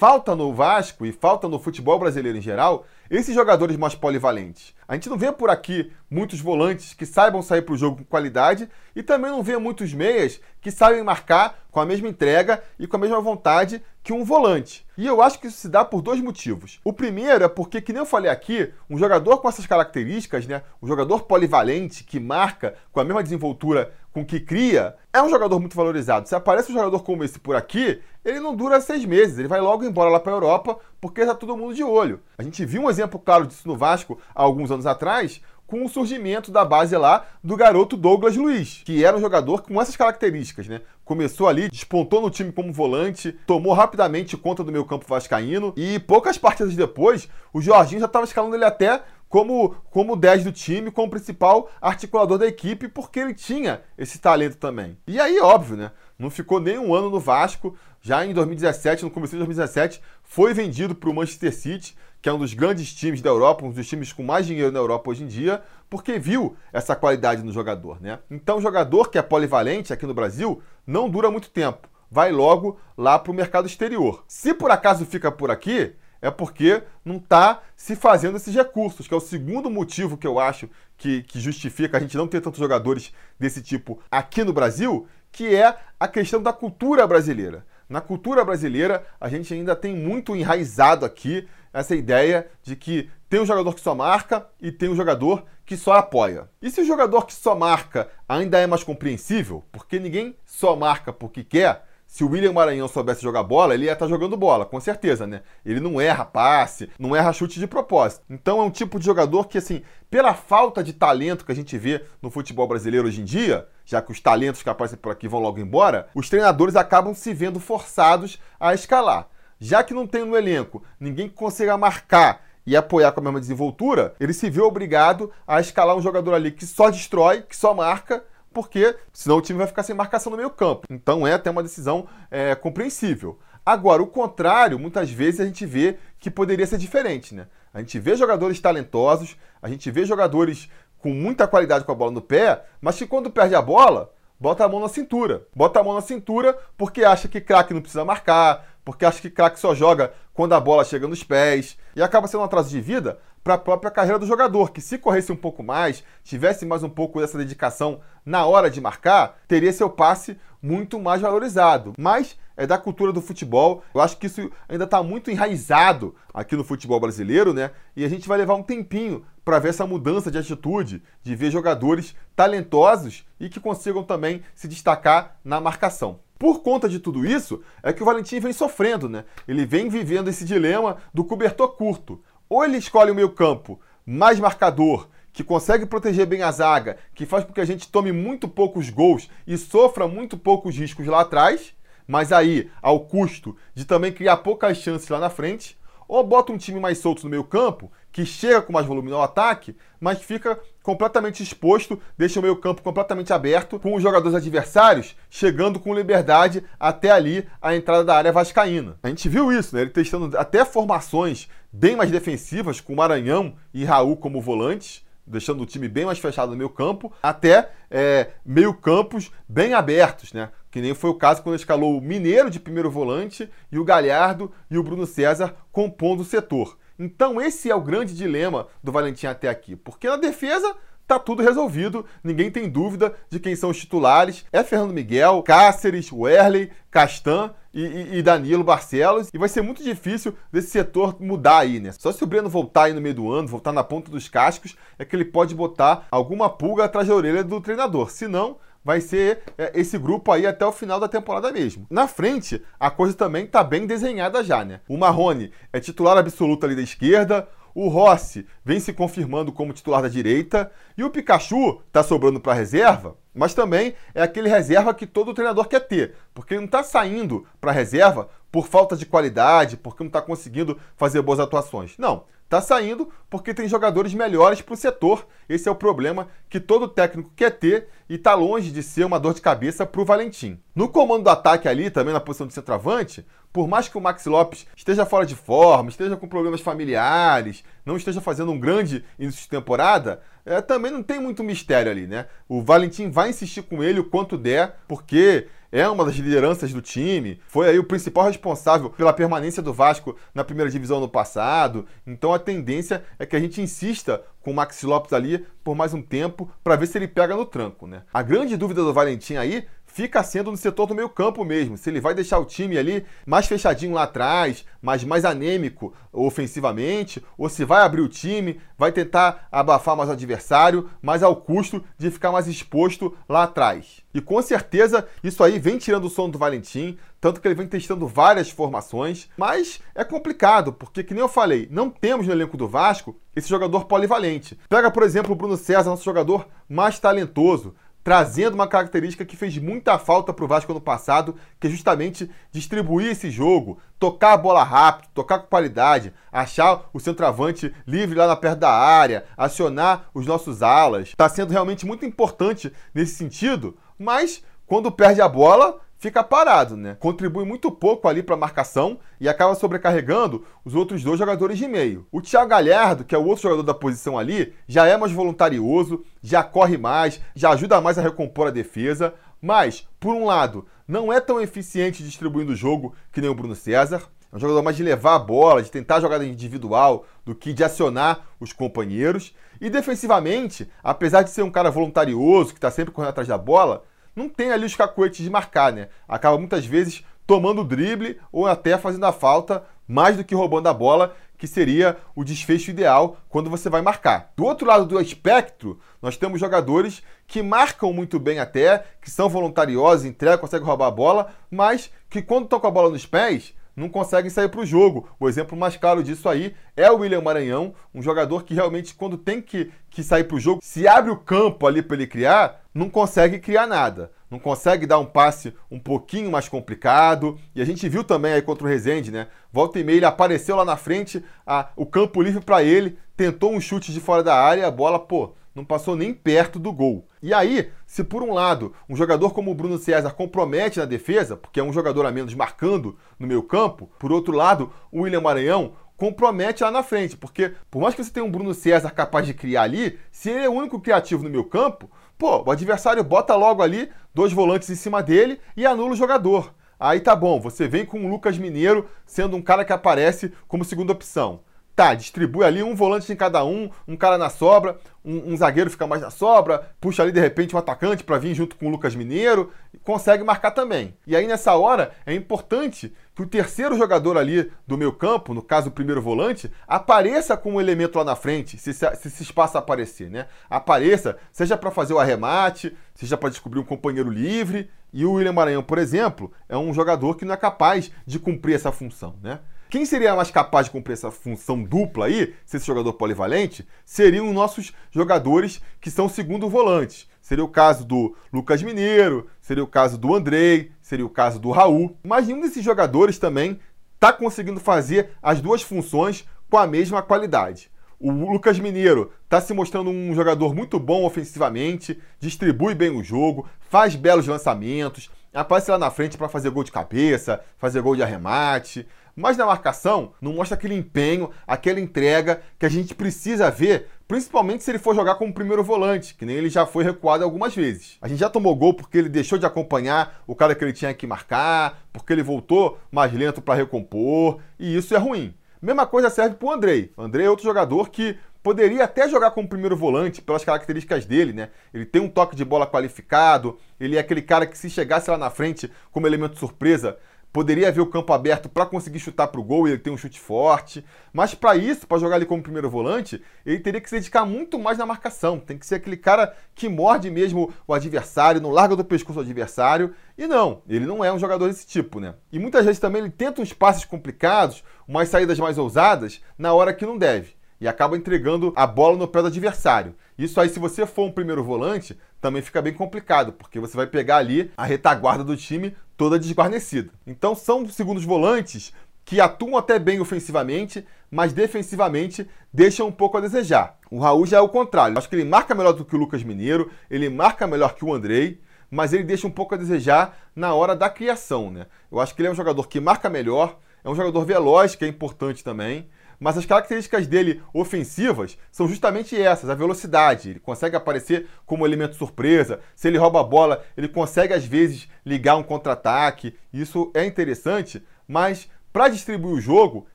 Falta 0.00 0.34
no 0.34 0.54
Vasco 0.54 1.04
e 1.04 1.12
falta 1.12 1.46
no 1.46 1.58
futebol 1.58 1.98
brasileiro 1.98 2.38
em 2.38 2.40
geral 2.40 2.86
esses 3.10 3.34
jogadores 3.34 3.76
mais 3.76 3.94
polivalentes. 3.94 4.74
A 4.88 4.94
gente 4.94 5.10
não 5.10 5.18
vê 5.18 5.30
por 5.30 5.50
aqui 5.50 5.92
muitos 6.10 6.40
volantes 6.40 6.94
que 6.94 7.04
saibam 7.04 7.42
sair 7.42 7.60
para 7.60 7.74
o 7.74 7.76
jogo 7.76 7.98
com 7.98 8.04
qualidade 8.04 8.66
e 8.96 9.02
também 9.02 9.30
não 9.30 9.42
vê 9.42 9.58
muitos 9.58 9.92
meias 9.92 10.40
que 10.58 10.70
sabem 10.70 11.04
marcar 11.04 11.66
com 11.70 11.80
a 11.80 11.84
mesma 11.84 12.08
entrega 12.08 12.64
e 12.78 12.86
com 12.86 12.96
a 12.96 12.98
mesma 12.98 13.20
vontade 13.20 13.82
que 14.02 14.12
um 14.12 14.24
volante. 14.24 14.86
E 14.96 15.06
eu 15.06 15.22
acho 15.22 15.38
que 15.38 15.46
isso 15.46 15.58
se 15.58 15.68
dá 15.68 15.84
por 15.84 16.02
dois 16.02 16.20
motivos. 16.20 16.80
O 16.84 16.92
primeiro 16.92 17.44
é 17.44 17.48
porque, 17.48 17.80
que 17.80 17.92
nem 17.92 18.00
eu 18.00 18.06
falei 18.06 18.30
aqui, 18.30 18.72
um 18.88 18.98
jogador 18.98 19.38
com 19.38 19.48
essas 19.48 19.66
características, 19.66 20.46
né, 20.46 20.62
um 20.82 20.86
jogador 20.86 21.22
polivalente 21.22 22.04
que 22.04 22.18
marca 22.18 22.74
com 22.92 23.00
a 23.00 23.04
mesma 23.04 23.22
desenvoltura 23.22 23.92
com 24.12 24.24
que 24.24 24.40
cria, 24.40 24.96
é 25.12 25.22
um 25.22 25.28
jogador 25.28 25.60
muito 25.60 25.76
valorizado. 25.76 26.28
Se 26.28 26.34
aparece 26.34 26.72
um 26.72 26.74
jogador 26.74 27.00
como 27.04 27.22
esse 27.22 27.38
por 27.38 27.54
aqui, 27.54 28.00
ele 28.24 28.40
não 28.40 28.56
dura 28.56 28.80
seis 28.80 29.04
meses, 29.04 29.38
ele 29.38 29.48
vai 29.48 29.60
logo 29.60 29.84
embora 29.84 30.10
lá 30.10 30.18
para 30.18 30.32
a 30.32 30.36
Europa 30.36 30.78
porque 31.00 31.20
está 31.20 31.34
todo 31.34 31.56
mundo 31.56 31.74
de 31.74 31.84
olho. 31.84 32.20
A 32.36 32.42
gente 32.42 32.64
viu 32.64 32.82
um 32.82 32.90
exemplo 32.90 33.20
claro 33.20 33.46
disso 33.46 33.68
no 33.68 33.76
Vasco 33.76 34.18
há 34.34 34.42
alguns 34.42 34.70
anos 34.70 34.86
atrás, 34.86 35.40
com 35.70 35.84
o 35.84 35.88
surgimento 35.88 36.50
da 36.50 36.64
base 36.64 36.96
lá 36.96 37.24
do 37.44 37.56
garoto 37.56 37.96
Douglas 37.96 38.36
Luiz, 38.36 38.82
que 38.84 39.04
era 39.04 39.16
um 39.16 39.20
jogador 39.20 39.62
com 39.62 39.80
essas 39.80 39.94
características, 39.94 40.66
né? 40.66 40.80
Começou 41.04 41.46
ali, 41.46 41.70
despontou 41.70 42.20
no 42.20 42.28
time 42.28 42.50
como 42.50 42.72
volante, 42.72 43.30
tomou 43.46 43.72
rapidamente 43.72 44.36
conta 44.36 44.64
do 44.64 44.72
meu 44.72 44.84
campo 44.84 45.06
vascaíno 45.08 45.72
e 45.76 46.00
poucas 46.00 46.36
partidas 46.36 46.74
depois, 46.74 47.28
o 47.52 47.62
Jorginho 47.62 48.00
já 48.00 48.06
estava 48.06 48.24
escalando 48.24 48.56
ele 48.56 48.64
até 48.64 49.00
como, 49.28 49.76
como 49.90 50.16
10 50.16 50.42
do 50.42 50.52
time, 50.52 50.90
como 50.90 51.08
principal 51.08 51.70
articulador 51.80 52.36
da 52.36 52.48
equipe, 52.48 52.88
porque 52.88 53.20
ele 53.20 53.32
tinha 53.32 53.80
esse 53.96 54.18
talento 54.18 54.56
também. 54.56 54.98
E 55.06 55.20
aí, 55.20 55.38
óbvio, 55.38 55.76
né? 55.76 55.92
Não 56.18 56.28
ficou 56.28 56.58
nem 56.58 56.78
um 56.78 56.92
ano 56.92 57.08
no 57.08 57.20
Vasco, 57.20 57.76
já 58.02 58.26
em 58.26 58.34
2017, 58.34 59.04
no 59.04 59.10
começo 59.10 59.30
de 59.30 59.38
2017, 59.38 60.02
foi 60.24 60.52
vendido 60.52 60.96
para 60.96 61.08
o 61.08 61.14
Manchester 61.14 61.54
City, 61.54 61.96
que 62.20 62.28
é 62.28 62.32
um 62.32 62.38
dos 62.38 62.52
grandes 62.52 62.92
times 62.92 63.22
da 63.22 63.30
Europa, 63.30 63.64
um 63.64 63.70
dos 63.70 63.88
times 63.88 64.12
com 64.12 64.22
mais 64.22 64.46
dinheiro 64.46 64.72
na 64.72 64.78
Europa 64.78 65.10
hoje 65.10 65.24
em 65.24 65.26
dia, 65.26 65.62
porque 65.88 66.18
viu 66.18 66.56
essa 66.72 66.94
qualidade 66.94 67.42
no 67.42 67.52
jogador, 67.52 68.00
né? 68.00 68.18
Então, 68.30 68.58
o 68.58 68.60
jogador 68.60 69.10
que 69.10 69.18
é 69.18 69.22
polivalente 69.22 69.92
aqui 69.92 70.06
no 70.06 70.14
Brasil 70.14 70.62
não 70.86 71.08
dura 71.08 71.30
muito 71.30 71.50
tempo, 71.50 71.88
vai 72.10 72.30
logo 72.30 72.78
lá 72.96 73.18
para 73.18 73.32
o 73.32 73.34
mercado 73.34 73.66
exterior. 73.66 74.24
Se 74.28 74.52
por 74.52 74.70
acaso 74.70 75.06
fica 75.06 75.32
por 75.32 75.50
aqui, 75.50 75.94
é 76.22 76.30
porque 76.30 76.82
não 77.04 77.16
está 77.16 77.62
se 77.74 77.96
fazendo 77.96 78.36
esses 78.36 78.54
recursos, 78.54 79.08
que 79.08 79.14
é 79.14 79.16
o 79.16 79.20
segundo 79.20 79.70
motivo 79.70 80.18
que 80.18 80.26
eu 80.26 80.38
acho 80.38 80.68
que, 80.96 81.22
que 81.22 81.40
justifica 81.40 81.96
a 81.96 82.00
gente 82.00 82.16
não 82.16 82.28
ter 82.28 82.42
tantos 82.42 82.60
jogadores 82.60 83.12
desse 83.38 83.62
tipo 83.62 83.98
aqui 84.10 84.44
no 84.44 84.52
Brasil, 84.52 85.06
que 85.32 85.54
é 85.54 85.74
a 85.98 86.06
questão 86.06 86.42
da 86.42 86.52
cultura 86.52 87.06
brasileira. 87.06 87.64
Na 87.90 88.00
cultura 88.00 88.44
brasileira, 88.44 89.04
a 89.20 89.28
gente 89.28 89.52
ainda 89.52 89.74
tem 89.74 89.96
muito 89.96 90.36
enraizado 90.36 91.04
aqui 91.04 91.48
essa 91.72 91.96
ideia 91.96 92.48
de 92.62 92.76
que 92.76 93.10
tem 93.28 93.40
um 93.40 93.44
jogador 93.44 93.74
que 93.74 93.80
só 93.80 93.96
marca 93.96 94.46
e 94.60 94.70
tem 94.70 94.88
um 94.88 94.94
jogador 94.94 95.44
que 95.66 95.76
só 95.76 95.94
apoia. 95.94 96.48
E 96.62 96.70
se 96.70 96.80
o 96.82 96.86
jogador 96.86 97.26
que 97.26 97.34
só 97.34 97.56
marca 97.56 98.08
ainda 98.28 98.60
é 98.60 98.66
mais 98.66 98.84
compreensível, 98.84 99.64
porque 99.72 99.98
ninguém 99.98 100.36
só 100.46 100.76
marca 100.76 101.12
porque 101.12 101.42
quer, 101.42 101.84
se 102.10 102.24
o 102.24 102.28
William 102.28 102.52
Maranhão 102.52 102.88
soubesse 102.88 103.22
jogar 103.22 103.44
bola, 103.44 103.72
ele 103.72 103.84
ia 103.84 103.92
estar 103.92 104.08
jogando 104.08 104.36
bola, 104.36 104.66
com 104.66 104.80
certeza, 104.80 105.28
né? 105.28 105.42
Ele 105.64 105.78
não 105.78 106.00
erra 106.00 106.24
passe, 106.24 106.90
não 106.98 107.14
erra 107.14 107.32
chute 107.32 107.60
de 107.60 107.68
propósito. 107.68 108.24
Então 108.28 108.60
é 108.60 108.64
um 108.64 108.70
tipo 108.70 108.98
de 108.98 109.06
jogador 109.06 109.46
que, 109.46 109.56
assim, 109.56 109.82
pela 110.10 110.34
falta 110.34 110.82
de 110.82 110.92
talento 110.92 111.44
que 111.44 111.52
a 111.52 111.54
gente 111.54 111.78
vê 111.78 112.04
no 112.20 112.28
futebol 112.28 112.66
brasileiro 112.66 113.06
hoje 113.06 113.20
em 113.20 113.24
dia, 113.24 113.68
já 113.86 114.02
que 114.02 114.10
os 114.10 114.18
talentos 114.18 114.60
que 114.60 114.68
aparecem 114.68 114.98
por 114.98 115.12
aqui 115.12 115.28
vão 115.28 115.38
logo 115.38 115.60
embora, 115.60 116.08
os 116.12 116.28
treinadores 116.28 116.74
acabam 116.74 117.14
se 117.14 117.32
vendo 117.32 117.60
forçados 117.60 118.40
a 118.58 118.74
escalar. 118.74 119.28
Já 119.60 119.84
que 119.84 119.94
não 119.94 120.04
tem 120.04 120.24
no 120.24 120.36
elenco 120.36 120.82
ninguém 120.98 121.28
que 121.28 121.36
consiga 121.36 121.78
marcar 121.78 122.42
e 122.66 122.76
apoiar 122.76 123.12
com 123.12 123.20
a 123.20 123.22
mesma 123.22 123.38
desenvoltura, 123.38 124.16
ele 124.18 124.32
se 124.32 124.50
vê 124.50 124.60
obrigado 124.60 125.30
a 125.46 125.60
escalar 125.60 125.96
um 125.96 126.02
jogador 126.02 126.34
ali 126.34 126.50
que 126.50 126.66
só 126.66 126.90
destrói, 126.90 127.42
que 127.42 127.56
só 127.56 127.72
marca 127.72 128.24
porque 128.52 128.96
senão 129.12 129.38
o 129.38 129.42
time 129.42 129.58
vai 129.58 129.66
ficar 129.66 129.82
sem 129.82 129.94
marcação 129.94 130.30
no 130.30 130.36
meio 130.36 130.50
campo. 130.50 130.86
Então 130.90 131.26
é 131.26 131.32
até 131.32 131.50
uma 131.50 131.62
decisão 131.62 132.06
é, 132.30 132.54
compreensível. 132.54 133.38
Agora, 133.64 134.02
o 134.02 134.06
contrário, 134.06 134.78
muitas 134.78 135.10
vezes 135.10 135.40
a 135.40 135.44
gente 135.44 135.66
vê 135.66 135.98
que 136.18 136.30
poderia 136.30 136.66
ser 136.66 136.78
diferente, 136.78 137.34
né? 137.34 137.46
A 137.72 137.78
gente 137.78 137.98
vê 137.98 138.16
jogadores 138.16 138.58
talentosos, 138.58 139.36
a 139.62 139.68
gente 139.68 139.90
vê 139.90 140.04
jogadores 140.04 140.68
com 140.98 141.10
muita 141.10 141.46
qualidade 141.46 141.84
com 141.84 141.92
a 141.92 141.94
bola 141.94 142.10
no 142.10 142.20
pé, 142.20 142.64
mas 142.80 142.96
que 142.96 143.06
quando 143.06 143.30
perde 143.30 143.54
a 143.54 143.62
bola, 143.62 144.12
bota 144.38 144.64
a 144.64 144.68
mão 144.68 144.80
na 144.80 144.88
cintura. 144.88 145.46
Bota 145.54 145.80
a 145.80 145.84
mão 145.84 145.94
na 145.94 146.00
cintura 146.00 146.58
porque 146.76 147.04
acha 147.04 147.28
que 147.28 147.40
craque 147.40 147.72
não 147.72 147.80
precisa 147.80 148.04
marcar, 148.04 148.66
porque 148.84 149.04
acha 149.04 149.20
que 149.20 149.30
craque 149.30 149.60
só 149.60 149.74
joga 149.74 150.12
quando 150.34 150.54
a 150.54 150.60
bola 150.60 150.84
chega 150.84 151.06
nos 151.06 151.22
pés 151.22 151.78
e 151.94 152.02
acaba 152.02 152.26
sendo 152.26 152.40
um 152.40 152.44
atraso 152.44 152.70
de 152.70 152.80
vida 152.80 153.18
para 153.42 153.54
a 153.54 153.58
própria 153.58 153.90
carreira 153.90 154.18
do 154.18 154.26
jogador, 154.26 154.70
que 154.70 154.80
se 154.80 154.98
corresse 154.98 155.32
um 155.32 155.36
pouco 155.36 155.62
mais, 155.62 156.04
tivesse 156.22 156.66
mais 156.66 156.82
um 156.82 156.88
pouco 156.88 157.20
dessa 157.20 157.38
dedicação 157.38 158.00
na 158.24 158.44
hora 158.44 158.70
de 158.70 158.80
marcar, 158.80 159.38
teria 159.48 159.72
seu 159.72 159.88
passe 159.88 160.38
muito 160.62 161.00
mais 161.00 161.22
valorizado. 161.22 161.94
Mas 161.98 162.36
é 162.56 162.66
da 162.66 162.76
cultura 162.76 163.10
do 163.12 163.22
futebol. 163.22 163.82
Eu 163.94 164.02
acho 164.02 164.18
que 164.18 164.26
isso 164.26 164.50
ainda 164.68 164.84
está 164.84 165.02
muito 165.02 165.30
enraizado 165.30 166.14
aqui 166.32 166.54
no 166.54 166.62
futebol 166.62 167.00
brasileiro, 167.00 167.54
né? 167.54 167.70
E 167.96 168.04
a 168.04 168.08
gente 168.08 168.28
vai 168.28 168.36
levar 168.36 168.54
um 168.54 168.62
tempinho 168.62 169.24
para 169.42 169.58
ver 169.58 169.70
essa 169.70 169.86
mudança 169.86 170.30
de 170.30 170.36
atitude, 170.36 171.02
de 171.22 171.34
ver 171.34 171.50
jogadores 171.50 172.14
talentosos 172.36 173.24
e 173.40 173.48
que 173.48 173.58
consigam 173.58 174.02
também 174.02 174.42
se 174.54 174.68
destacar 174.68 175.36
na 175.42 175.58
marcação. 175.58 176.20
Por 176.38 176.62
conta 176.62 176.88
de 176.88 176.98
tudo 176.98 177.26
isso, 177.26 177.62
é 177.82 177.92
que 177.92 178.02
o 178.02 178.06
Valentim 178.06 178.40
vem 178.40 178.52
sofrendo, 178.52 179.08
né? 179.08 179.24
Ele 179.46 179.66
vem 179.66 179.88
vivendo 179.88 180.28
esse 180.28 180.44
dilema 180.44 180.96
do 181.12 181.24
cobertor 181.24 181.76
curto. 181.76 182.22
Ou 182.50 182.64
ele 182.64 182.78
escolhe 182.78 183.12
o 183.12 183.14
meio 183.14 183.30
campo 183.30 183.80
mais 184.04 184.40
marcador, 184.40 185.08
que 185.32 185.44
consegue 185.44 185.86
proteger 185.86 186.26
bem 186.26 186.42
a 186.42 186.50
zaga, 186.50 186.96
que 187.14 187.24
faz 187.24 187.44
com 187.44 187.52
que 187.52 187.60
a 187.60 187.64
gente 187.64 187.86
tome 187.86 188.10
muito 188.10 188.48
poucos 188.48 188.90
gols 188.90 189.30
e 189.46 189.56
sofra 189.56 190.08
muito 190.08 190.36
poucos 190.36 190.76
riscos 190.76 191.06
lá 191.06 191.20
atrás, 191.20 191.72
mas 192.08 192.32
aí 192.32 192.68
ao 192.82 193.06
custo 193.06 193.56
de 193.72 193.84
também 193.84 194.12
criar 194.12 194.38
poucas 194.38 194.78
chances 194.78 195.08
lá 195.08 195.20
na 195.20 195.30
frente, 195.30 195.78
ou 196.08 196.26
bota 196.26 196.50
um 196.50 196.58
time 196.58 196.80
mais 196.80 196.98
solto 196.98 197.22
no 197.22 197.30
meio 197.30 197.44
campo, 197.44 197.88
que 198.12 198.24
chega 198.24 198.62
com 198.62 198.72
mais 198.72 198.86
volume 198.86 199.10
no 199.10 199.20
ataque, 199.20 199.76
mas 200.00 200.20
fica 200.20 200.58
completamente 200.82 201.42
exposto, 201.42 202.00
deixa 202.16 202.40
o 202.40 202.42
meio 202.42 202.56
campo 202.56 202.82
completamente 202.82 203.32
aberto, 203.32 203.78
com 203.78 203.94
os 203.94 204.02
jogadores 204.02 204.34
adversários 204.34 205.14
chegando 205.28 205.78
com 205.78 205.94
liberdade 205.94 206.64
até 206.78 207.10
ali 207.10 207.46
a 207.60 207.76
entrada 207.76 208.04
da 208.04 208.16
área 208.16 208.32
vascaína. 208.32 208.96
A 209.02 209.08
gente 209.08 209.28
viu 209.28 209.52
isso, 209.52 209.74
né? 209.74 209.82
Ele 209.82 209.90
testando 209.90 210.36
até 210.36 210.64
formações 210.64 211.48
bem 211.72 211.94
mais 211.94 212.10
defensivas, 212.10 212.80
com 212.80 212.94
Maranhão 212.94 213.54
e 213.72 213.84
Raul 213.84 214.16
como 214.16 214.40
volantes, 214.40 215.04
deixando 215.26 215.62
o 215.62 215.66
time 215.66 215.88
bem 215.88 216.04
mais 216.04 216.18
fechado 216.18 216.50
no 216.50 216.56
meio 216.56 216.70
campo, 216.70 217.12
até 217.22 217.70
é, 217.90 218.30
meio 218.44 218.74
campos 218.74 219.30
bem 219.48 219.74
abertos, 219.74 220.32
né? 220.32 220.50
Que 220.70 220.80
nem 220.80 220.94
foi 220.94 221.10
o 221.10 221.14
caso 221.14 221.42
quando 221.42 221.56
escalou 221.56 221.96
o 221.96 222.00
Mineiro 222.00 222.50
de 222.50 222.58
primeiro 222.58 222.90
volante 222.90 223.48
e 223.70 223.78
o 223.78 223.84
Galhardo 223.84 224.52
e 224.70 224.78
o 224.78 224.82
Bruno 224.82 225.06
César 225.06 225.54
compondo 225.70 226.20
o 226.20 226.24
setor. 226.24 226.79
Então 227.00 227.40
esse 227.40 227.70
é 227.70 227.74
o 227.74 227.80
grande 227.80 228.14
dilema 228.14 228.66
do 228.84 228.92
Valentim 228.92 229.26
até 229.26 229.48
aqui, 229.48 229.74
porque 229.74 230.06
na 230.06 230.18
defesa 230.18 230.76
tá 231.06 231.18
tudo 231.18 231.42
resolvido, 231.42 232.04
ninguém 232.22 232.52
tem 232.52 232.68
dúvida 232.68 233.14
de 233.30 233.40
quem 233.40 233.56
são 233.56 233.70
os 233.70 233.78
titulares. 233.78 234.44
É 234.52 234.62
Fernando 234.62 234.92
Miguel, 234.92 235.42
Cáceres, 235.42 236.12
Werley, 236.12 236.70
Castan 236.88 237.52
e, 237.74 238.18
e, 238.18 238.22
Danilo 238.22 238.62
Barcelos. 238.62 239.28
E 239.32 239.38
vai 239.38 239.48
ser 239.48 239.62
muito 239.62 239.82
difícil 239.82 240.34
desse 240.52 240.68
setor 240.68 241.16
mudar 241.18 241.58
aí, 241.60 241.80
né? 241.80 241.90
Só 241.98 242.12
se 242.12 242.22
o 242.22 242.26
Breno 242.26 242.48
voltar 242.48 242.84
aí 242.84 242.92
no 242.92 243.00
meio 243.00 243.14
do 243.14 243.32
ano, 243.32 243.48
voltar 243.48 243.72
na 243.72 243.82
ponta 243.82 244.08
dos 244.08 244.28
cascos, 244.28 244.76
é 244.98 245.04
que 245.04 245.16
ele 245.16 245.24
pode 245.24 245.52
botar 245.52 246.06
alguma 246.12 246.48
pulga 246.48 246.84
atrás 246.84 247.08
da 247.08 247.14
orelha 247.14 247.42
do 247.42 247.60
treinador. 247.60 248.10
Se 248.10 248.28
não, 248.28 248.58
vai 248.84 249.00
ser 249.00 249.40
é, 249.58 249.72
esse 249.74 249.98
grupo 249.98 250.32
aí 250.32 250.46
até 250.46 250.64
o 250.66 250.72
final 250.72 250.98
da 250.98 251.08
temporada 251.08 251.52
mesmo. 251.52 251.86
Na 251.90 252.08
frente, 252.08 252.62
a 252.78 252.90
coisa 252.90 253.14
também 253.14 253.46
tá 253.46 253.62
bem 253.62 253.86
desenhada 253.86 254.42
já, 254.42 254.64
né? 254.64 254.80
O 254.88 254.96
Marrone 254.96 255.52
é 255.72 255.80
titular 255.80 256.16
absoluto 256.16 256.64
ali 256.64 256.74
da 256.74 256.82
esquerda, 256.82 257.48
o 257.74 257.88
Rossi 257.88 258.46
vem 258.64 258.80
se 258.80 258.92
confirmando 258.92 259.52
como 259.52 259.72
titular 259.72 260.02
da 260.02 260.08
direita 260.08 260.70
e 260.96 261.04
o 261.04 261.10
Pikachu 261.10 261.82
está 261.86 262.02
sobrando 262.02 262.40
para 262.40 262.54
reserva, 262.54 263.16
mas 263.34 263.54
também 263.54 263.94
é 264.14 264.22
aquele 264.22 264.48
reserva 264.48 264.94
que 264.94 265.06
todo 265.06 265.34
treinador 265.34 265.68
quer 265.68 265.80
ter, 265.80 266.14
porque 266.34 266.54
ele 266.54 266.60
não 266.60 266.66
está 266.66 266.82
saindo 266.82 267.46
para 267.60 267.72
reserva 267.72 268.28
por 268.50 268.66
falta 268.66 268.96
de 268.96 269.06
qualidade, 269.06 269.76
porque 269.76 270.02
não 270.02 270.08
está 270.08 270.20
conseguindo 270.20 270.78
fazer 270.96 271.22
boas 271.22 271.38
atuações. 271.38 271.94
Não, 271.98 272.24
está 272.44 272.60
saindo 272.60 273.08
porque 273.28 273.54
tem 273.54 273.68
jogadores 273.68 274.12
melhores 274.12 274.60
para 274.60 274.74
o 274.74 274.76
setor. 274.76 275.24
Esse 275.48 275.68
é 275.68 275.72
o 275.72 275.76
problema 275.76 276.26
que 276.48 276.58
todo 276.58 276.88
técnico 276.88 277.30
quer 277.36 277.52
ter 277.52 277.88
e 278.08 278.16
está 278.16 278.34
longe 278.34 278.72
de 278.72 278.82
ser 278.82 279.04
uma 279.04 279.20
dor 279.20 279.34
de 279.34 279.40
cabeça 279.40 279.86
para 279.86 280.00
o 280.00 280.04
Valentim. 280.04 280.60
No 280.74 280.88
comando 280.88 281.24
do 281.24 281.30
ataque 281.30 281.68
ali, 281.68 281.90
também 281.90 282.12
na 282.12 282.18
posição 282.18 282.48
de 282.48 282.52
centroavante, 282.52 283.24
por 283.52 283.68
mais 283.68 283.88
que 283.88 283.96
o 283.96 284.00
Max 284.00 284.26
Lopes 284.26 284.66
esteja 284.76 285.06
fora 285.06 285.24
de 285.24 285.36
forma, 285.36 285.90
esteja 285.90 286.16
com 286.16 286.28
problemas 286.28 286.60
familiares, 286.60 287.64
não 287.84 287.96
esteja 287.96 288.20
fazendo 288.20 288.50
um 288.50 288.58
grande 288.58 289.04
início 289.18 289.42
de 289.42 289.48
temporada, 289.48 290.20
é, 290.44 290.60
também 290.60 290.90
não 290.90 291.02
tem 291.02 291.20
muito 291.20 291.42
mistério 291.42 291.90
ali, 291.90 292.06
né? 292.06 292.26
O 292.48 292.62
Valentim 292.62 293.10
vai 293.10 293.30
insistir 293.30 293.62
com 293.62 293.82
ele 293.82 294.00
o 294.00 294.04
quanto 294.04 294.36
der, 294.36 294.76
porque 294.88 295.46
é 295.72 295.88
uma 295.88 296.04
das 296.04 296.16
lideranças 296.16 296.72
do 296.72 296.82
time, 296.82 297.40
foi 297.46 297.68
aí 297.68 297.78
o 297.78 297.84
principal 297.84 298.24
responsável 298.24 298.90
pela 298.90 299.12
permanência 299.12 299.62
do 299.62 299.72
Vasco 299.72 300.16
na 300.34 300.42
primeira 300.42 300.70
divisão 300.70 300.98
no 300.98 301.08
passado. 301.08 301.86
Então 302.04 302.34
a 302.34 302.38
tendência 302.38 303.04
é 303.18 303.24
que 303.24 303.36
a 303.36 303.40
gente 303.40 303.60
insista 303.60 304.22
com 304.40 304.50
o 304.50 304.54
Maxi 304.54 304.84
Lopes 304.84 305.12
ali 305.12 305.46
por 305.62 305.76
mais 305.76 305.94
um 305.94 306.02
tempo 306.02 306.50
para 306.64 306.74
ver 306.74 306.86
se 306.86 306.98
ele 306.98 307.06
pega 307.06 307.36
no 307.36 307.44
tranco, 307.44 307.86
né? 307.86 308.02
A 308.12 308.22
grande 308.22 308.56
dúvida 308.56 308.82
do 308.82 308.92
Valentim 308.92 309.36
aí 309.36 309.66
fica 309.92 310.22
sendo 310.22 310.50
no 310.50 310.56
setor 310.56 310.86
do 310.86 310.94
meio 310.94 311.08
campo 311.08 311.44
mesmo. 311.44 311.76
Se 311.76 311.90
ele 311.90 312.00
vai 312.00 312.14
deixar 312.14 312.38
o 312.38 312.44
time 312.44 312.78
ali 312.78 313.04
mais 313.26 313.46
fechadinho 313.46 313.94
lá 313.94 314.04
atrás, 314.04 314.64
mas 314.80 315.04
mais 315.04 315.24
anêmico 315.24 315.92
ofensivamente, 316.12 317.22
ou 317.36 317.48
se 317.48 317.64
vai 317.64 317.82
abrir 317.82 318.00
o 318.00 318.08
time, 318.08 318.60
vai 318.78 318.92
tentar 318.92 319.48
abafar 319.50 319.96
mais 319.96 320.08
o 320.08 320.12
adversário, 320.12 320.88
mas 321.02 321.22
ao 321.22 321.36
custo 321.36 321.84
de 321.98 322.10
ficar 322.10 322.32
mais 322.32 322.46
exposto 322.46 323.16
lá 323.28 323.44
atrás. 323.44 324.00
E 324.14 324.20
com 324.20 324.40
certeza 324.42 325.06
isso 325.22 325.42
aí 325.42 325.58
vem 325.58 325.78
tirando 325.78 326.04
o 326.04 326.10
som 326.10 326.28
do 326.28 326.38
Valentim, 326.38 326.98
tanto 327.20 327.40
que 327.40 327.46
ele 327.46 327.54
vem 327.54 327.66
testando 327.66 328.08
várias 328.08 328.50
formações, 328.50 329.28
mas 329.36 329.80
é 329.94 330.02
complicado, 330.02 330.72
porque 330.72 331.04
que 331.04 331.12
nem 331.12 331.20
eu 331.20 331.28
falei, 331.28 331.68
não 331.70 331.90
temos 331.90 332.26
no 332.26 332.32
elenco 332.32 332.56
do 332.56 332.66
Vasco 332.66 333.16
esse 333.36 333.48
jogador 333.48 333.84
polivalente. 333.84 334.58
Pega, 334.68 334.90
por 334.90 335.02
exemplo, 335.02 335.32
o 335.32 335.36
Bruno 335.36 335.56
César, 335.56 335.90
nosso 335.90 336.04
jogador 336.04 336.48
mais 336.68 336.98
talentoso, 336.98 337.74
trazendo 338.02 338.54
uma 338.54 338.66
característica 338.66 339.24
que 339.24 339.36
fez 339.36 339.56
muita 339.58 339.98
falta 339.98 340.32
para 340.32 340.44
o 340.44 340.48
Vasco 340.48 340.72
ano 340.72 340.80
passado, 340.80 341.36
que 341.58 341.66
é 341.66 341.70
justamente 341.70 342.30
distribuir 342.50 343.10
esse 343.10 343.30
jogo, 343.30 343.78
tocar 343.98 344.32
a 344.32 344.36
bola 344.36 344.62
rápido, 344.62 345.10
tocar 345.14 345.38
com 345.38 345.46
qualidade, 345.46 346.12
achar 346.32 346.88
o 346.92 347.00
centroavante 347.00 347.74
livre 347.86 348.18
lá 348.18 348.26
na 348.26 348.36
perto 348.36 348.60
da 348.60 348.70
área, 348.70 349.24
acionar 349.36 350.08
os 350.14 350.26
nossos 350.26 350.62
alas. 350.62 351.08
Está 351.08 351.28
sendo 351.28 351.52
realmente 351.52 351.84
muito 351.84 352.04
importante 352.04 352.72
nesse 352.94 353.14
sentido, 353.14 353.76
mas 353.98 354.42
quando 354.66 354.90
perde 354.90 355.20
a 355.20 355.28
bola, 355.28 355.80
fica 356.00 356.24
parado, 356.24 356.78
né? 356.78 356.96
Contribui 356.98 357.44
muito 357.44 357.70
pouco 357.70 358.08
ali 358.08 358.22
para 358.22 358.34
a 358.34 358.38
marcação 358.38 358.98
e 359.20 359.28
acaba 359.28 359.54
sobrecarregando 359.54 360.44
os 360.64 360.74
outros 360.74 361.04
dois 361.04 361.18
jogadores 361.18 361.58
de 361.58 361.68
meio. 361.68 362.06
O 362.10 362.22
Thiago 362.22 362.48
Galhardo, 362.48 363.04
que 363.04 363.14
é 363.14 363.18
o 363.18 363.24
outro 363.26 363.42
jogador 363.42 363.62
da 363.62 363.74
posição 363.74 364.18
ali, 364.18 364.54
já 364.66 364.86
é 364.86 364.96
mais 364.96 365.12
voluntarioso, 365.12 366.02
já 366.22 366.42
corre 366.42 366.78
mais, 366.78 367.20
já 367.36 367.50
ajuda 367.50 367.82
mais 367.82 367.98
a 367.98 368.02
recompor 368.02 368.48
a 368.48 368.50
defesa, 368.50 369.12
mas, 369.42 369.86
por 370.00 370.14
um 370.14 370.24
lado, 370.24 370.66
não 370.88 371.12
é 371.12 371.20
tão 371.20 371.38
eficiente 371.38 372.02
distribuindo 372.02 372.52
o 372.52 372.56
jogo 372.56 372.94
que 373.12 373.20
nem 373.20 373.28
o 373.28 373.34
Bruno 373.34 373.54
César. 373.54 374.02
É 374.32 374.36
um 374.36 374.40
jogador 374.40 374.62
mais 374.62 374.76
de 374.76 374.82
levar 374.82 375.16
a 375.16 375.18
bola, 375.18 375.62
de 375.62 375.70
tentar 375.70 376.00
jogada 376.00 376.24
individual, 376.24 377.04
do 377.26 377.34
que 377.34 377.52
de 377.52 377.62
acionar 377.62 378.24
os 378.38 378.54
companheiros. 378.54 379.34
E 379.60 379.68
defensivamente, 379.68 380.70
apesar 380.82 381.22
de 381.22 381.30
ser 381.30 381.42
um 381.42 381.50
cara 381.50 381.70
voluntarioso, 381.70 382.52
que 382.52 382.58
está 382.58 382.70
sempre 382.70 382.92
correndo 382.92 383.10
atrás 383.10 383.28
da 383.28 383.36
bola, 383.36 383.82
não 384.20 384.28
tem 384.28 384.52
ali 384.52 384.66
os 384.66 384.76
cacoetes 384.76 385.24
de 385.24 385.30
marcar, 385.30 385.72
né? 385.72 385.88
Acaba 386.06 386.38
muitas 386.38 386.66
vezes 386.66 387.04
tomando 387.26 387.62
o 387.62 387.64
drible 387.64 388.20
ou 388.30 388.46
até 388.46 388.76
fazendo 388.76 389.06
a 389.06 389.12
falta 389.12 389.64
mais 389.88 390.16
do 390.16 390.22
que 390.22 390.34
roubando 390.34 390.68
a 390.68 390.74
bola, 390.74 391.16
que 391.36 391.46
seria 391.46 391.96
o 392.14 392.22
desfecho 392.22 392.70
ideal 392.70 393.16
quando 393.28 393.48
você 393.48 393.70
vai 393.70 393.80
marcar. 393.80 394.30
Do 394.36 394.44
outro 394.44 394.66
lado 394.66 394.84
do 394.84 395.00
espectro, 395.00 395.80
nós 396.02 396.16
temos 396.16 396.38
jogadores 396.38 397.02
que 397.26 397.42
marcam 397.42 397.92
muito 397.92 398.20
bem 398.20 398.38
até, 398.38 398.84
que 399.00 399.10
são 399.10 399.28
voluntariosos, 399.28 400.04
entregam, 400.04 400.38
conseguem 400.38 400.66
roubar 400.66 400.88
a 400.88 400.92
bola, 400.92 401.32
mas 401.50 401.90
que 402.10 402.20
quando 402.20 402.44
estão 402.44 402.60
com 402.60 402.66
a 402.66 402.70
bola 402.70 402.90
nos 402.90 403.06
pés, 403.06 403.54
não 403.74 403.88
conseguem 403.88 404.30
sair 404.30 404.48
para 404.48 404.60
o 404.60 404.66
jogo. 404.66 405.08
O 405.18 405.28
exemplo 405.28 405.56
mais 405.56 405.76
claro 405.76 406.02
disso 406.02 406.28
aí 406.28 406.54
é 406.76 406.90
o 406.90 406.98
William 406.98 407.20
Maranhão, 407.20 407.74
um 407.94 408.02
jogador 408.02 408.44
que 408.44 408.54
realmente, 408.54 408.94
quando 408.94 409.16
tem 409.16 409.40
que, 409.40 409.70
que 409.88 410.02
sair 410.02 410.24
para 410.24 410.36
o 410.36 410.40
jogo, 410.40 410.60
se 410.62 410.86
abre 410.86 411.10
o 411.10 411.16
campo 411.16 411.66
ali 411.66 411.82
para 411.82 411.96
ele 411.96 412.06
criar, 412.06 412.62
não 412.74 412.88
consegue 412.88 413.38
criar 413.38 413.66
nada. 413.66 414.12
Não 414.30 414.38
consegue 414.38 414.86
dar 414.86 415.00
um 415.00 415.04
passe 415.04 415.52
um 415.68 415.78
pouquinho 415.78 416.30
mais 416.30 416.48
complicado. 416.48 417.36
E 417.54 417.60
a 417.60 417.64
gente 417.64 417.88
viu 417.88 418.04
também 418.04 418.32
aí 418.32 418.42
contra 418.42 418.64
o 418.64 418.68
Rezende, 418.68 419.10
né? 419.10 419.26
Volta 419.52 419.80
e 419.80 419.84
meia, 419.84 419.96
ele 419.96 420.04
apareceu 420.06 420.54
lá 420.54 420.64
na 420.64 420.76
frente, 420.76 421.24
a, 421.44 421.70
o 421.74 421.84
campo 421.84 422.22
livre 422.22 422.40
para 422.40 422.62
ele, 422.62 422.96
tentou 423.16 423.52
um 423.52 423.60
chute 423.60 423.92
de 423.92 423.98
fora 423.98 424.22
da 424.22 424.36
área, 424.36 424.66
a 424.68 424.70
bola, 424.70 425.00
pô, 425.00 425.34
não 425.54 425.64
passou 425.64 425.96
nem 425.96 426.12
perto 426.14 426.58
do 426.58 426.72
gol. 426.72 427.06
E 427.22 427.34
aí, 427.34 427.70
se 427.86 428.04
por 428.04 428.22
um 428.22 428.32
lado 428.32 428.74
um 428.88 428.96
jogador 428.96 429.30
como 429.32 429.50
o 429.50 429.54
Bruno 429.54 429.78
César 429.78 430.12
compromete 430.12 430.78
na 430.78 430.84
defesa, 430.84 431.36
porque 431.36 431.60
é 431.60 431.62
um 431.62 431.72
jogador 431.72 432.06
a 432.06 432.10
menos 432.10 432.34
marcando 432.34 432.96
no 433.18 433.26
meio 433.26 433.42
campo, 433.42 433.90
por 433.98 434.12
outro 434.12 434.34
lado, 434.34 434.72
o 434.90 435.02
William 435.02 435.20
Maranhão 435.20 435.72
compromete 435.96 436.62
lá 436.62 436.70
na 436.70 436.82
frente, 436.82 437.16
porque 437.16 437.52
por 437.70 437.82
mais 437.82 437.94
que 437.94 438.02
você 438.02 438.10
tenha 438.10 438.24
um 438.24 438.30
Bruno 438.30 438.54
César 438.54 438.90
capaz 438.90 439.26
de 439.26 439.34
criar 439.34 439.62
ali, 439.62 439.98
se 440.10 440.30
ele 440.30 440.44
é 440.44 440.48
o 440.48 440.54
único 440.54 440.80
criativo 440.80 441.22
no 441.22 441.28
meio 441.28 441.44
campo, 441.44 441.90
pô, 442.16 442.42
o 442.42 442.50
adversário 442.50 443.04
bota 443.04 443.34
logo 443.34 443.62
ali 443.62 443.90
dois 444.14 444.32
volantes 444.32 444.70
em 444.70 444.74
cima 444.74 445.02
dele 445.02 445.38
e 445.56 445.66
anula 445.66 445.92
o 445.92 445.96
jogador. 445.96 446.54
Aí 446.78 447.00
tá 447.00 447.14
bom, 447.14 447.38
você 447.38 447.68
vem 447.68 447.84
com 447.84 448.02
o 448.02 448.08
Lucas 448.08 448.38
Mineiro 448.38 448.88
sendo 449.04 449.36
um 449.36 449.42
cara 449.42 449.62
que 449.66 449.74
aparece 449.74 450.32
como 450.48 450.64
segunda 450.64 450.92
opção. 450.92 451.40
Tá, 451.80 451.94
distribui 451.94 452.44
ali 452.44 452.62
um 452.62 452.74
volante 452.74 453.10
em 453.10 453.16
cada 453.16 453.42
um, 453.42 453.70
um 453.88 453.96
cara 453.96 454.18
na 454.18 454.28
sobra, 454.28 454.78
um, 455.02 455.32
um 455.32 455.34
zagueiro 455.34 455.70
fica 455.70 455.86
mais 455.86 456.02
na 456.02 456.10
sobra, 456.10 456.70
puxa 456.78 457.02
ali 457.02 457.10
de 457.10 457.18
repente 457.18 457.56
um 457.56 457.58
atacante 457.58 458.04
para 458.04 458.18
vir 458.18 458.34
junto 458.34 458.54
com 458.54 458.66
o 458.66 458.68
Lucas 458.68 458.94
Mineiro, 458.94 459.50
consegue 459.82 460.22
marcar 460.22 460.50
também. 460.50 460.94
E 461.06 461.16
aí 461.16 461.26
nessa 461.26 461.54
hora 461.54 461.92
é 462.04 462.12
importante 462.12 462.92
que 463.14 463.22
o 463.22 463.26
terceiro 463.26 463.78
jogador 463.78 464.18
ali 464.18 464.52
do 464.66 464.76
meio 464.76 464.92
campo, 464.92 465.32
no 465.32 465.40
caso 465.40 465.70
o 465.70 465.72
primeiro 465.72 466.02
volante, 466.02 466.52
apareça 466.68 467.34
com 467.34 467.54
um 467.54 467.60
elemento 467.62 467.96
lá 467.96 468.04
na 468.04 468.14
frente, 468.14 468.58
se, 468.58 468.74
se 468.74 468.84
esse 468.84 469.22
espaço 469.22 469.56
aparecer, 469.56 470.10
né? 470.10 470.26
Apareça, 470.50 471.16
seja 471.32 471.56
para 471.56 471.70
fazer 471.70 471.94
o 471.94 471.98
arremate, 471.98 472.76
seja 472.94 473.16
para 473.16 473.30
descobrir 473.30 473.58
um 473.58 473.64
companheiro 473.64 474.10
livre. 474.10 474.68
E 474.92 475.06
o 475.06 475.12
William 475.12 475.32
Maranhão, 475.32 475.62
por 475.62 475.78
exemplo, 475.78 476.30
é 476.46 476.58
um 476.58 476.74
jogador 476.74 477.16
que 477.16 477.24
não 477.24 477.32
é 477.32 477.38
capaz 477.38 477.90
de 478.04 478.18
cumprir 478.18 478.56
essa 478.56 478.70
função, 478.70 479.14
né? 479.22 479.38
Quem 479.70 479.86
seria 479.86 480.16
mais 480.16 480.32
capaz 480.32 480.66
de 480.66 480.72
cumprir 480.72 480.94
essa 480.94 481.12
função 481.12 481.62
dupla 481.62 482.06
aí, 482.06 482.34
se 482.44 482.56
esse 482.56 482.66
jogador 482.66 482.92
polivalente, 482.94 483.64
seriam 483.86 484.32
nossos 484.32 484.72
jogadores 484.90 485.62
que 485.80 485.92
são 485.92 486.08
segundo 486.08 486.50
volantes. 486.50 487.08
Seria 487.22 487.44
o 487.44 487.48
caso 487.48 487.84
do 487.84 488.16
Lucas 488.32 488.64
Mineiro, 488.64 489.28
seria 489.40 489.62
o 489.62 489.68
caso 489.68 489.96
do 489.96 490.12
Andrei, 490.12 490.72
seria 490.82 491.06
o 491.06 491.08
caso 491.08 491.38
do 491.38 491.52
Raul. 491.52 491.96
Mas 492.02 492.26
nenhum 492.26 492.40
desses 492.40 492.64
jogadores 492.64 493.16
também 493.16 493.60
está 493.94 494.12
conseguindo 494.12 494.58
fazer 494.58 495.10
as 495.22 495.40
duas 495.40 495.62
funções 495.62 496.26
com 496.50 496.58
a 496.58 496.66
mesma 496.66 497.00
qualidade. 497.00 497.70
O 498.00 498.10
Lucas 498.10 498.58
Mineiro 498.58 499.12
está 499.22 499.40
se 499.40 499.54
mostrando 499.54 499.90
um 499.90 500.12
jogador 500.16 500.52
muito 500.52 500.80
bom 500.80 501.04
ofensivamente, 501.04 502.00
distribui 502.18 502.74
bem 502.74 502.90
o 502.90 503.04
jogo, 503.04 503.46
faz 503.60 503.94
belos 503.94 504.26
lançamentos, 504.26 505.08
aparece 505.32 505.70
lá 505.70 505.78
na 505.78 505.90
frente 505.90 506.18
para 506.18 506.28
fazer 506.28 506.50
gol 506.50 506.64
de 506.64 506.72
cabeça, 506.72 507.40
fazer 507.56 507.80
gol 507.82 507.94
de 507.94 508.02
arremate. 508.02 508.86
Mas 509.14 509.36
na 509.36 509.46
marcação, 509.46 510.12
não 510.20 510.34
mostra 510.34 510.56
aquele 510.56 510.74
empenho, 510.74 511.30
aquela 511.46 511.80
entrega 511.80 512.40
que 512.58 512.66
a 512.66 512.68
gente 512.68 512.94
precisa 512.94 513.50
ver, 513.50 513.88
principalmente 514.06 514.64
se 514.64 514.70
ele 514.70 514.78
for 514.78 514.94
jogar 514.94 515.16
como 515.16 515.32
primeiro 515.32 515.62
volante, 515.62 516.14
que 516.14 516.26
nem 516.26 516.36
ele 516.36 516.48
já 516.48 516.66
foi 516.66 516.84
recuado 516.84 517.24
algumas 517.24 517.54
vezes. 517.54 517.98
A 518.00 518.08
gente 518.08 518.18
já 518.18 518.30
tomou 518.30 518.54
gol 518.56 518.74
porque 518.74 518.98
ele 518.98 519.08
deixou 519.08 519.38
de 519.38 519.46
acompanhar 519.46 520.22
o 520.26 520.34
cara 520.34 520.54
que 520.54 520.64
ele 520.64 520.72
tinha 520.72 520.94
que 520.94 521.06
marcar, 521.06 521.82
porque 521.92 522.12
ele 522.12 522.22
voltou 522.22 522.78
mais 522.90 523.12
lento 523.12 523.42
para 523.42 523.54
recompor, 523.54 524.40
e 524.58 524.76
isso 524.76 524.94
é 524.94 524.98
ruim. 524.98 525.34
Mesma 525.60 525.86
coisa 525.86 526.08
serve 526.08 526.36
para 526.36 526.48
o 526.48 526.52
Andrei. 526.52 526.90
Andrei 526.96 527.26
é 527.26 527.30
outro 527.30 527.44
jogador 527.44 527.90
que 527.90 528.16
poderia 528.42 528.84
até 528.84 529.08
jogar 529.08 529.32
como 529.32 529.48
primeiro 529.48 529.76
volante 529.76 530.22
pelas 530.22 530.44
características 530.44 531.04
dele, 531.04 531.32
né? 531.32 531.50
Ele 531.72 531.84
tem 531.84 532.00
um 532.00 532.08
toque 532.08 532.34
de 532.34 532.44
bola 532.44 532.66
qualificado, 532.66 533.58
ele 533.78 533.96
é 533.96 534.00
aquele 534.00 534.22
cara 534.22 534.46
que 534.46 534.56
se 534.56 534.70
chegasse 534.70 535.10
lá 535.10 535.18
na 535.18 535.30
frente 535.30 535.70
como 535.92 536.06
elemento 536.06 536.38
surpresa, 536.38 536.96
poderia 537.32 537.70
ver 537.70 537.80
o 537.80 537.86
campo 537.86 538.12
aberto 538.12 538.48
para 538.48 538.66
conseguir 538.66 538.98
chutar 538.98 539.28
para 539.28 539.40
o 539.40 539.44
gol 539.44 539.68
ele 539.68 539.78
tem 539.78 539.92
um 539.92 539.96
chute 539.96 540.18
forte. 540.18 540.84
Mas 541.12 541.34
para 541.34 541.56
isso, 541.56 541.86
para 541.86 541.98
jogar 541.98 542.16
ali 542.16 542.26
como 542.26 542.42
primeiro 542.42 542.70
volante, 542.70 543.22
ele 543.44 543.60
teria 543.60 543.80
que 543.80 543.88
se 543.88 543.96
dedicar 543.96 544.24
muito 544.24 544.58
mais 544.58 544.78
na 544.78 544.86
marcação. 544.86 545.38
Tem 545.38 545.58
que 545.58 545.66
ser 545.66 545.76
aquele 545.76 545.96
cara 545.96 546.34
que 546.54 546.68
morde 546.68 547.10
mesmo 547.10 547.52
o 547.66 547.74
adversário, 547.74 548.40
não 548.40 548.50
larga 548.50 548.76
do 548.76 548.84
pescoço 548.84 549.18
o 549.18 549.22
adversário. 549.22 549.94
E 550.16 550.26
não, 550.26 550.62
ele 550.68 550.86
não 550.86 551.04
é 551.04 551.12
um 551.12 551.18
jogador 551.18 551.48
desse 551.48 551.66
tipo, 551.66 552.00
né? 552.00 552.14
E 552.32 552.38
muitas 552.38 552.64
vezes 552.64 552.80
também 552.80 553.02
ele 553.02 553.10
tenta 553.10 553.40
uns 553.40 553.52
passes 553.52 553.84
complicados, 553.84 554.62
umas 554.86 555.08
saídas 555.08 555.38
mais 555.38 555.58
ousadas, 555.58 556.20
na 556.36 556.52
hora 556.52 556.74
que 556.74 556.86
não 556.86 556.98
deve 556.98 557.40
e 557.60 557.68
acaba 557.68 557.96
entregando 557.96 558.52
a 558.56 558.66
bola 558.66 558.96
no 558.96 559.06
pé 559.06 559.20
do 559.20 559.26
adversário. 559.26 559.94
Isso 560.16 560.40
aí, 560.40 560.48
se 560.48 560.58
você 560.58 560.86
for 560.86 561.06
um 561.06 561.12
primeiro 561.12 561.44
volante, 561.44 561.98
também 562.20 562.40
fica 562.40 562.62
bem 562.62 562.72
complicado, 562.72 563.32
porque 563.32 563.60
você 563.60 563.76
vai 563.76 563.86
pegar 563.86 564.16
ali 564.16 564.50
a 564.56 564.64
retaguarda 564.64 565.22
do 565.22 565.36
time 565.36 565.76
toda 566.00 566.18
desguarnecida. 566.18 566.90
Então 567.06 567.34
são 567.34 567.68
segundos 567.68 568.06
volantes 568.06 568.72
que 569.04 569.20
atuam 569.20 569.58
até 569.58 569.78
bem 569.78 570.00
ofensivamente, 570.00 570.82
mas 571.10 571.34
defensivamente 571.34 572.26
deixam 572.50 572.86
um 572.86 572.92
pouco 572.92 573.18
a 573.18 573.20
desejar. 573.20 573.78
O 573.90 573.98
Raul 573.98 574.24
já 574.24 574.38
é 574.38 574.40
o 574.40 574.48
contrário. 574.48 574.96
Acho 574.96 575.10
que 575.10 575.14
ele 575.16 575.26
marca 575.26 575.54
melhor 575.54 575.74
do 575.74 575.84
que 575.84 575.94
o 575.94 575.98
Lucas 575.98 576.22
Mineiro, 576.22 576.70
ele 576.90 577.10
marca 577.10 577.46
melhor 577.46 577.74
que 577.74 577.84
o 577.84 577.92
Andrei, 577.92 578.40
mas 578.70 578.94
ele 578.94 579.04
deixa 579.04 579.26
um 579.26 579.30
pouco 579.30 579.54
a 579.54 579.58
desejar 579.58 580.16
na 580.34 580.54
hora 580.54 580.74
da 580.74 580.88
criação, 580.88 581.50
né? 581.50 581.66
Eu 581.92 582.00
acho 582.00 582.14
que 582.14 582.22
ele 582.22 582.28
é 582.28 582.32
um 582.32 582.34
jogador 582.34 582.66
que 582.66 582.80
marca 582.80 583.10
melhor, 583.10 583.58
é 583.84 583.90
um 583.90 583.94
jogador 583.94 584.24
veloz, 584.24 584.74
que 584.74 584.86
é 584.86 584.88
importante 584.88 585.44
também, 585.44 585.86
mas 586.20 586.36
as 586.36 586.44
características 586.44 587.06
dele 587.06 587.42
ofensivas 587.52 588.36
são 588.52 588.68
justamente 588.68 589.20
essas, 589.20 589.48
a 589.48 589.54
velocidade. 589.54 590.30
Ele 590.30 590.38
consegue 590.38 590.76
aparecer 590.76 591.26
como 591.46 591.66
elemento 591.66 591.96
surpresa. 591.96 592.60
Se 592.76 592.86
ele 592.86 592.98
rouba 592.98 593.20
a 593.20 593.24
bola, 593.24 593.64
ele 593.74 593.88
consegue 593.88 594.34
às 594.34 594.44
vezes 594.44 594.86
ligar 595.04 595.36
um 595.36 595.42
contra-ataque. 595.42 596.36
Isso 596.52 596.90
é 596.94 597.06
interessante, 597.06 597.82
mas 598.06 598.50
para 598.70 598.88
distribuir 598.88 599.34
o 599.34 599.40
jogo, 599.40 599.86